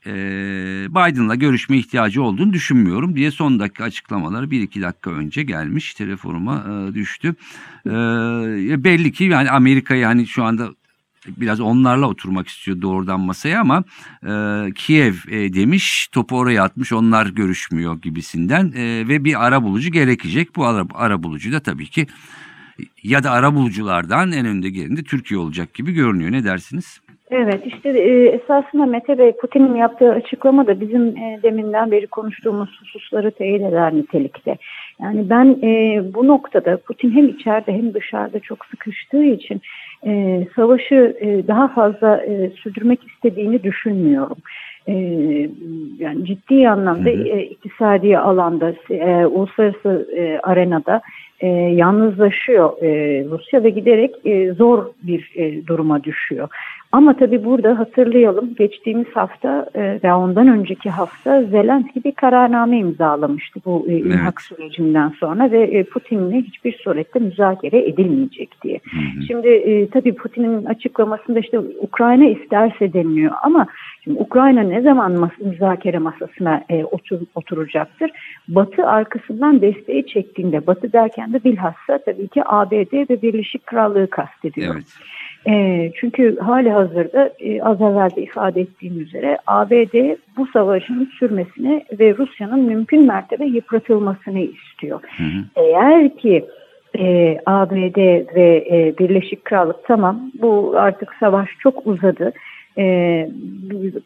Ee, 0.06 0.88
Biden'la 0.90 1.36
görüşme 1.36 1.78
ihtiyacı 1.78 2.24
olduğunu 2.24 2.54
düşünmüyorum 2.54 3.16
diye 3.16 3.32
son 3.32 3.60
dakika 3.60 3.84
açıklamaları 3.84 4.52
bir 4.52 4.62
iki 4.62 4.82
dakika 4.82 5.12
önce 5.12 5.44
gelmiş 5.44 5.94
telefonuma 5.94 6.66
e, 6.90 6.94
düştü. 6.94 7.36
Ee, 7.86 7.90
belli 8.84 9.12
ki 9.12 9.24
yani 9.24 9.52
Amerika'yı 9.52 10.06
hani 10.06 10.28
şu 10.28 10.44
anda 10.44 10.70
biraz 11.38 11.60
onlarla 11.60 12.08
oturmak 12.08 12.48
istiyor 12.48 12.82
doğrudan 12.82 13.20
masaya 13.20 13.62
ama 13.62 13.84
e, 14.24 14.32
Kiev 14.76 15.14
e, 15.32 15.54
demiş 15.54 16.08
topu 16.08 16.38
oraya 16.38 16.64
atmış 16.64 16.94
onlar 16.94 17.26
görüşmüyor 17.26 18.02
gibisinden 18.02 18.72
e, 18.76 19.08
ve 19.08 19.24
bir 19.24 19.46
ara 19.46 19.64
bulucu 19.64 19.92
gerekecek. 19.92 20.56
Bu 20.56 20.66
ara, 20.66 20.84
ara 20.94 21.24
bulucu 21.24 21.52
da 21.52 21.60
tabii 21.60 21.90
ki 21.90 22.08
ya 23.04 23.24
da 23.24 23.32
ara 23.32 23.56
buluculardan 23.56 24.32
en 24.32 24.46
önde 24.46 24.70
gelinde 24.70 25.04
Türkiye 25.04 25.40
olacak 25.40 25.74
gibi 25.74 25.94
görünüyor. 25.94 26.32
Ne 26.32 26.44
dersiniz? 26.44 27.02
Evet 27.32 27.62
işte 27.66 27.90
e, 27.90 28.28
esasında 28.28 28.86
Mete 28.86 29.18
Bey 29.18 29.32
Putin'in 29.32 29.76
yaptığı 29.76 30.12
açıklama 30.12 30.68
da 30.68 30.82
bizim 30.82 31.18
e, 31.18 31.40
deminden 31.44 31.92
beri 31.92 32.08
konuştuğumuz 32.08 32.82
hususları 32.82 33.32
teyit 33.32 33.62
eder 33.62 33.96
nitelikte. 33.96 34.58
Yani 35.02 35.30
ben 35.30 35.46
e, 35.64 36.02
bu 36.14 36.28
noktada 36.28 36.78
Putin 36.78 37.12
hem 37.12 37.28
içeride 37.28 37.74
hem 37.74 37.94
dışarıda 37.94 38.40
çok 38.40 38.66
sıkıştığı 38.66 39.24
için 39.24 39.62
e, 40.06 40.44
savaşı 40.56 41.18
e, 41.22 41.48
daha 41.48 41.68
fazla 41.68 42.18
e, 42.18 42.50
sürdürmek 42.50 43.00
istediğini 43.08 43.64
düşünmüyorum. 43.64 44.38
E, 44.88 44.94
yani 46.00 46.26
ciddi 46.26 46.70
anlamda 46.70 47.10
e, 47.10 47.44
iktisadi 47.44 48.18
alanda, 48.18 48.74
e, 48.90 49.26
uluslararası 49.26 50.08
e, 50.18 50.40
arenada 50.44 51.02
e, 51.40 51.48
yalnızlaşıyor 51.48 52.84
e, 52.84 52.90
Rusya 53.30 53.64
ve 53.64 53.70
giderek 53.70 54.16
e, 54.26 54.54
zor 54.54 54.86
bir 55.04 55.32
e, 55.36 55.68
duruma 55.68 56.04
düşüyor. 56.04 56.50
Ama 56.92 57.18
tabii 57.18 57.46
burada 57.46 57.80
hatırlayalım 57.80 58.56
geçtiğimiz 58.56 59.08
hafta 59.14 59.66
e, 59.76 60.00
ve 60.04 60.14
ondan 60.14 60.48
önceki 60.48 60.90
hafta 60.90 61.44
Zelenski 61.44 62.04
bir 62.04 62.12
kararname 62.12 62.78
imzalamıştı 62.78 63.60
bu 63.66 63.86
e, 63.90 63.94
evet. 63.94 64.34
sürecinden 64.40 65.10
sonra 65.10 65.52
ve 65.52 65.64
e, 65.64 65.84
Putin'le 65.84 66.42
hiçbir 66.42 66.74
surette 66.84 67.20
müzakere 67.20 67.88
edilmeyecek 67.88 68.50
diye. 68.64 68.80
Hı 68.92 69.20
hı. 69.20 69.24
Şimdi 69.28 69.48
e, 69.48 69.90
tabii 69.90 70.16
Putin'in 70.16 70.66
açıklamasında 70.66 71.40
işte 71.40 71.60
Ukrayna 71.60 72.26
isterse 72.26 72.94
deniliyor 72.94 73.32
ama 73.44 73.68
şimdi 74.08 74.20
Ukrayna 74.20 74.62
ne 74.62 74.82
zaman 74.82 75.12
mas 75.12 75.32
müzakere 75.40 76.00
masasına 76.00 76.64
e, 76.70 76.84
otur 76.84 77.20
oturacaktır? 77.36 78.12
Batı 78.48 78.88
arkasından 78.88 79.62
desteği 79.62 80.08
çektiğinde 80.08 80.68
Batı 80.68 80.94
derken 80.94 81.34
de 81.34 81.44
bilhassa 81.44 82.00
tabii 82.06 82.28
ki 82.28 82.42
ABD 82.46 83.10
ve 83.10 83.22
Birleşik 83.22 83.66
Krallığı 83.66 84.10
kastediyor. 84.10 84.76
Evet. 84.76 84.86
E, 85.50 85.92
çünkü 85.96 86.38
hali 86.40 86.72
hazırda 86.72 87.30
e, 87.40 87.62
az 87.62 87.82
evvel 87.82 88.10
de 88.16 88.22
ifade 88.22 88.62
ettiğim 88.62 89.00
üzere 89.00 89.38
ABD 89.48 90.18
bu 90.38 90.48
savaşın 90.48 91.10
sürmesini 91.20 91.86
ve 92.00 92.18
Rusya'nın 92.18 92.60
mümkün 92.60 93.08
mertebe 93.08 93.46
yıpratılmasını 93.46 94.40
istiyor. 94.40 95.02
Hı 95.18 95.24
hı. 95.24 95.44
Eğer 95.56 96.18
ki 96.18 96.46
e, 97.00 97.38
ABD 97.46 97.98
ve 98.36 98.68
e, 98.72 98.96
Birleşik 99.00 99.46
Krallık 99.46 99.88
tamam 99.88 100.32
bu 100.42 100.74
artık 100.78 101.16
savaş 101.20 101.50
çok 101.60 101.88
uzadı. 101.88 102.34
E, 102.78 102.84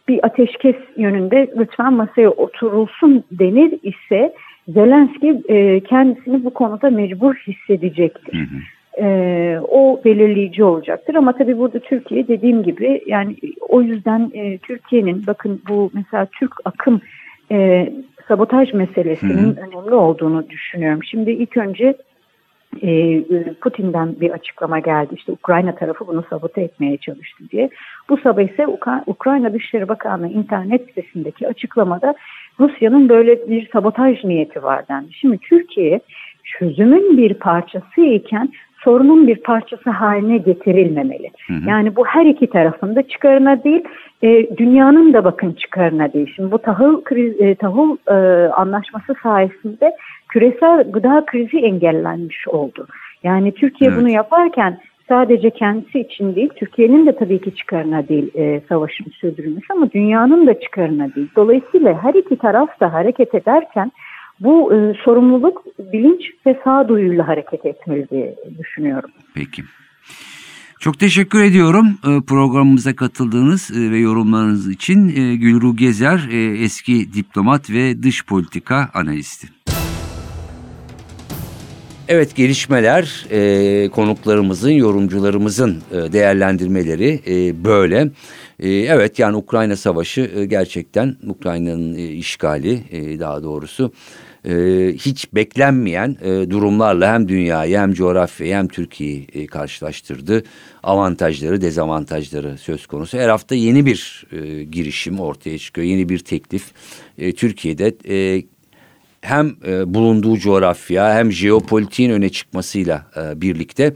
bir 0.08 0.26
ateşkes 0.26 0.76
yönünde 0.98 1.48
lütfen 1.58 1.94
masaya 1.94 2.30
oturulsun 2.30 3.24
denir 3.32 3.80
ise 3.84 4.34
Zelenski 4.68 5.42
e, 5.50 5.80
kendisini 5.80 6.46
bu 6.46 6.50
konuda 6.50 6.90
mecbur 6.90 7.36
hissedecektir. 7.36 8.34
Hı 8.34 8.44
hı. 8.44 9.06
E, 9.06 9.60
o 9.60 10.02
belirleyici 10.06 10.64
olacaktır 10.64 11.16
ama 11.16 11.34
tabii 11.38 11.58
burada 11.58 11.80
Türkiye 11.80 12.28
dediğim 12.28 12.64
gibi 12.64 13.02
yani 13.06 13.36
o 13.70 13.82
yüzden 13.82 14.32
e, 14.34 14.58
Türkiye'nin 14.58 15.28
bakın 15.28 15.62
bu 15.70 15.92
mesela 15.94 16.26
Türk 16.26 16.54
akım 16.66 17.02
e, 17.52 17.90
sabotaj 18.28 18.74
meselesinin 18.74 19.56
önemli 19.56 19.94
olduğunu 19.94 20.50
düşünüyorum. 20.50 21.04
Şimdi 21.04 21.32
ilk 21.32 21.58
önce 21.58 21.96
Putin'den 23.62 24.16
bir 24.22 24.32
açıklama 24.32 24.80
geldi. 24.80 25.14
İşte 25.16 25.32
Ukrayna 25.32 25.76
tarafı 25.76 26.08
bunu 26.08 26.24
sabote 26.30 26.62
etmeye 26.62 26.98
çalıştı 26.98 27.44
diye. 27.52 27.70
Bu 28.10 28.18
sabah 28.18 28.42
ise 28.42 28.64
Ukra- 28.64 29.04
Ukrayna 29.06 29.54
Dışişleri 29.54 29.88
Bakanlığı 29.88 30.28
internet 30.28 30.86
sitesindeki 30.86 31.48
açıklamada 31.48 32.16
Rusya'nın 32.60 33.10
böyle 33.10 33.50
bir 33.50 33.70
sabotaj 33.74 34.24
niyeti 34.24 34.64
var 34.64 34.88
dendi. 34.88 35.14
Şimdi 35.14 35.38
Türkiye 35.38 36.00
çözümün 36.44 37.18
bir 37.18 37.34
parçası 37.34 38.02
iken 38.02 38.50
sorunun 38.84 39.28
bir 39.28 39.36
parçası 39.36 39.90
haline 39.90 40.38
getirilmemeli. 40.38 41.30
Hı 41.48 41.54
hı. 41.54 41.70
Yani 41.70 41.96
bu 41.96 42.06
her 42.06 42.26
iki 42.26 42.48
tarafın 42.48 42.96
da 42.96 43.08
çıkarına 43.08 43.64
değil, 43.64 43.84
e, 44.24 44.58
dünyanın 44.58 45.14
da 45.14 45.24
bakın 45.24 45.52
çıkarına 45.52 46.14
değil. 46.14 46.34
Şimdi 46.36 46.52
bu 46.52 46.58
tahıl 46.58 47.04
kriz, 47.04 47.42
e, 47.42 47.56
tahıl 47.56 47.98
e, 48.08 48.48
anlaşması 48.50 49.16
sayesinde 49.24 49.92
küresel 50.32 50.92
gıda 50.92 51.24
krizi 51.26 51.58
engellenmiş 51.58 52.48
oldu. 52.48 52.88
Yani 53.24 53.52
Türkiye 53.52 53.90
Evet. 53.90 54.00
bunu 54.00 54.10
yaparken 54.10 54.80
sadece 55.10 55.50
kendisi 55.50 56.00
için 56.00 56.36
değil, 56.36 56.50
Türkiye'nin 56.56 57.06
de 57.06 57.16
tabii 57.16 57.42
ki 57.42 57.56
çıkarına 57.56 58.08
değil 58.08 58.32
e, 58.36 58.62
savaşın 58.70 59.06
sürdürülmesi 59.20 59.66
ama 59.70 59.92
dünyanın 59.92 60.48
da 60.48 60.60
çıkarına 60.60 61.16
değil. 61.16 61.28
Dolayısıyla 61.36 62.04
her 62.04 62.14
iki 62.14 62.36
taraf 62.36 62.80
da 62.80 62.94
hareket 62.94 63.36
ederken 63.36 63.92
bu 64.40 64.74
e, 64.74 64.94
sorumluluk 65.04 65.64
bilinç 65.94 66.22
ve 66.46 66.60
sağduyuyla 66.64 67.28
hareket 67.28 67.66
etmeli 67.66 68.10
diye 68.10 68.36
düşünüyorum. 68.60 69.10
Peki. 69.36 69.62
Çok 70.82 71.00
teşekkür 71.00 71.44
ediyorum 71.44 71.86
e, 71.88 72.22
programımıza 72.28 72.96
katıldığınız 72.96 73.72
e, 73.72 73.92
ve 73.92 73.98
yorumlarınız 73.98 74.70
için. 74.70 75.10
E, 75.10 75.36
Gülru 75.36 75.76
Gezer, 75.76 76.30
eski 76.64 77.14
diplomat 77.14 77.70
ve 77.70 78.04
dış 78.04 78.26
politika 78.26 78.90
analisti. 78.94 79.48
Evet 82.14 82.36
gelişmeler 82.36 83.26
e, 83.32 83.90
konuklarımızın, 83.90 84.72
yorumcularımızın 84.72 85.82
e, 85.92 86.14
değerlendirmeleri 86.14 87.20
e, 87.28 87.64
böyle. 87.64 88.12
E, 88.60 88.70
evet 88.70 89.20
yani 89.20 89.36
Ukrayna 89.36 89.76
Savaşı 89.76 90.32
e, 90.36 90.46
gerçekten 90.46 91.16
Ukrayna'nın 91.28 91.96
e, 91.96 92.08
işgali 92.08 92.84
e, 92.92 93.20
daha 93.20 93.44
doğrusu 93.44 93.94
e, 94.46 94.54
hiç 94.98 95.34
beklenmeyen 95.34 96.18
e, 96.22 96.50
durumlarla 96.50 97.14
hem 97.14 97.28
dünyayı 97.28 97.78
hem 97.78 97.94
coğrafyayı 97.94 98.56
hem 98.56 98.68
Türkiye'yi 98.68 99.28
e, 99.34 99.48
karşılaştırdı. 99.48 100.44
Avantajları, 100.84 101.62
dezavantajları 101.62 102.58
söz 102.58 102.88
konusu. 102.88 103.18
Her 103.18 103.30
hafta 103.30 103.56
yeni 103.56 103.86
bir 103.86 104.26
e, 104.32 104.64
girişim 104.64 105.20
ortaya 105.20 105.58
çıkıyor, 105.58 105.88
yeni 105.88 106.10
bir 106.10 106.20
teklif. 106.20 106.64
E, 107.18 107.34
Türkiye'de 107.34 107.96
e, 108.10 108.44
hem 109.22 109.56
e, 109.68 109.94
bulunduğu 109.94 110.38
coğrafya 110.38 111.14
hem 111.16 111.32
jeopolitiğin 111.32 112.12
öne 112.12 112.30
çıkmasıyla 112.30 113.06
e, 113.18 113.42
birlikte 113.42 113.94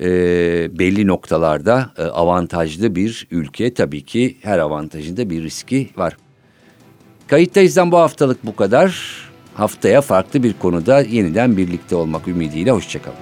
e, 0.00 0.08
belli 0.78 1.06
noktalarda 1.06 1.90
e, 1.98 2.02
avantajlı 2.02 2.94
bir 2.96 3.26
ülke. 3.30 3.74
Tabii 3.74 4.02
ki 4.04 4.36
her 4.42 4.58
avantajında 4.58 5.30
bir 5.30 5.42
riski 5.42 5.88
var. 5.96 6.16
Kayıttayız'dan 7.26 7.92
bu 7.92 7.98
haftalık 7.98 8.46
bu 8.46 8.56
kadar. 8.56 9.16
Haftaya 9.54 10.00
farklı 10.00 10.42
bir 10.42 10.52
konuda 10.52 11.00
yeniden 11.00 11.56
birlikte 11.56 11.96
olmak 11.96 12.28
ümidiyle 12.28 12.70
hoşçakalın. 12.70 13.18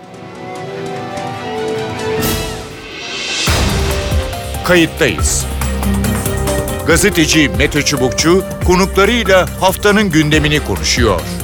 Kayıttayız. 4.64 5.46
Gazeteci 6.86 7.50
Mete 7.58 7.82
Çubukçu 7.82 8.44
konuklarıyla 8.66 9.46
haftanın 9.60 10.10
gündemini 10.10 10.60
konuşuyor. 10.60 11.43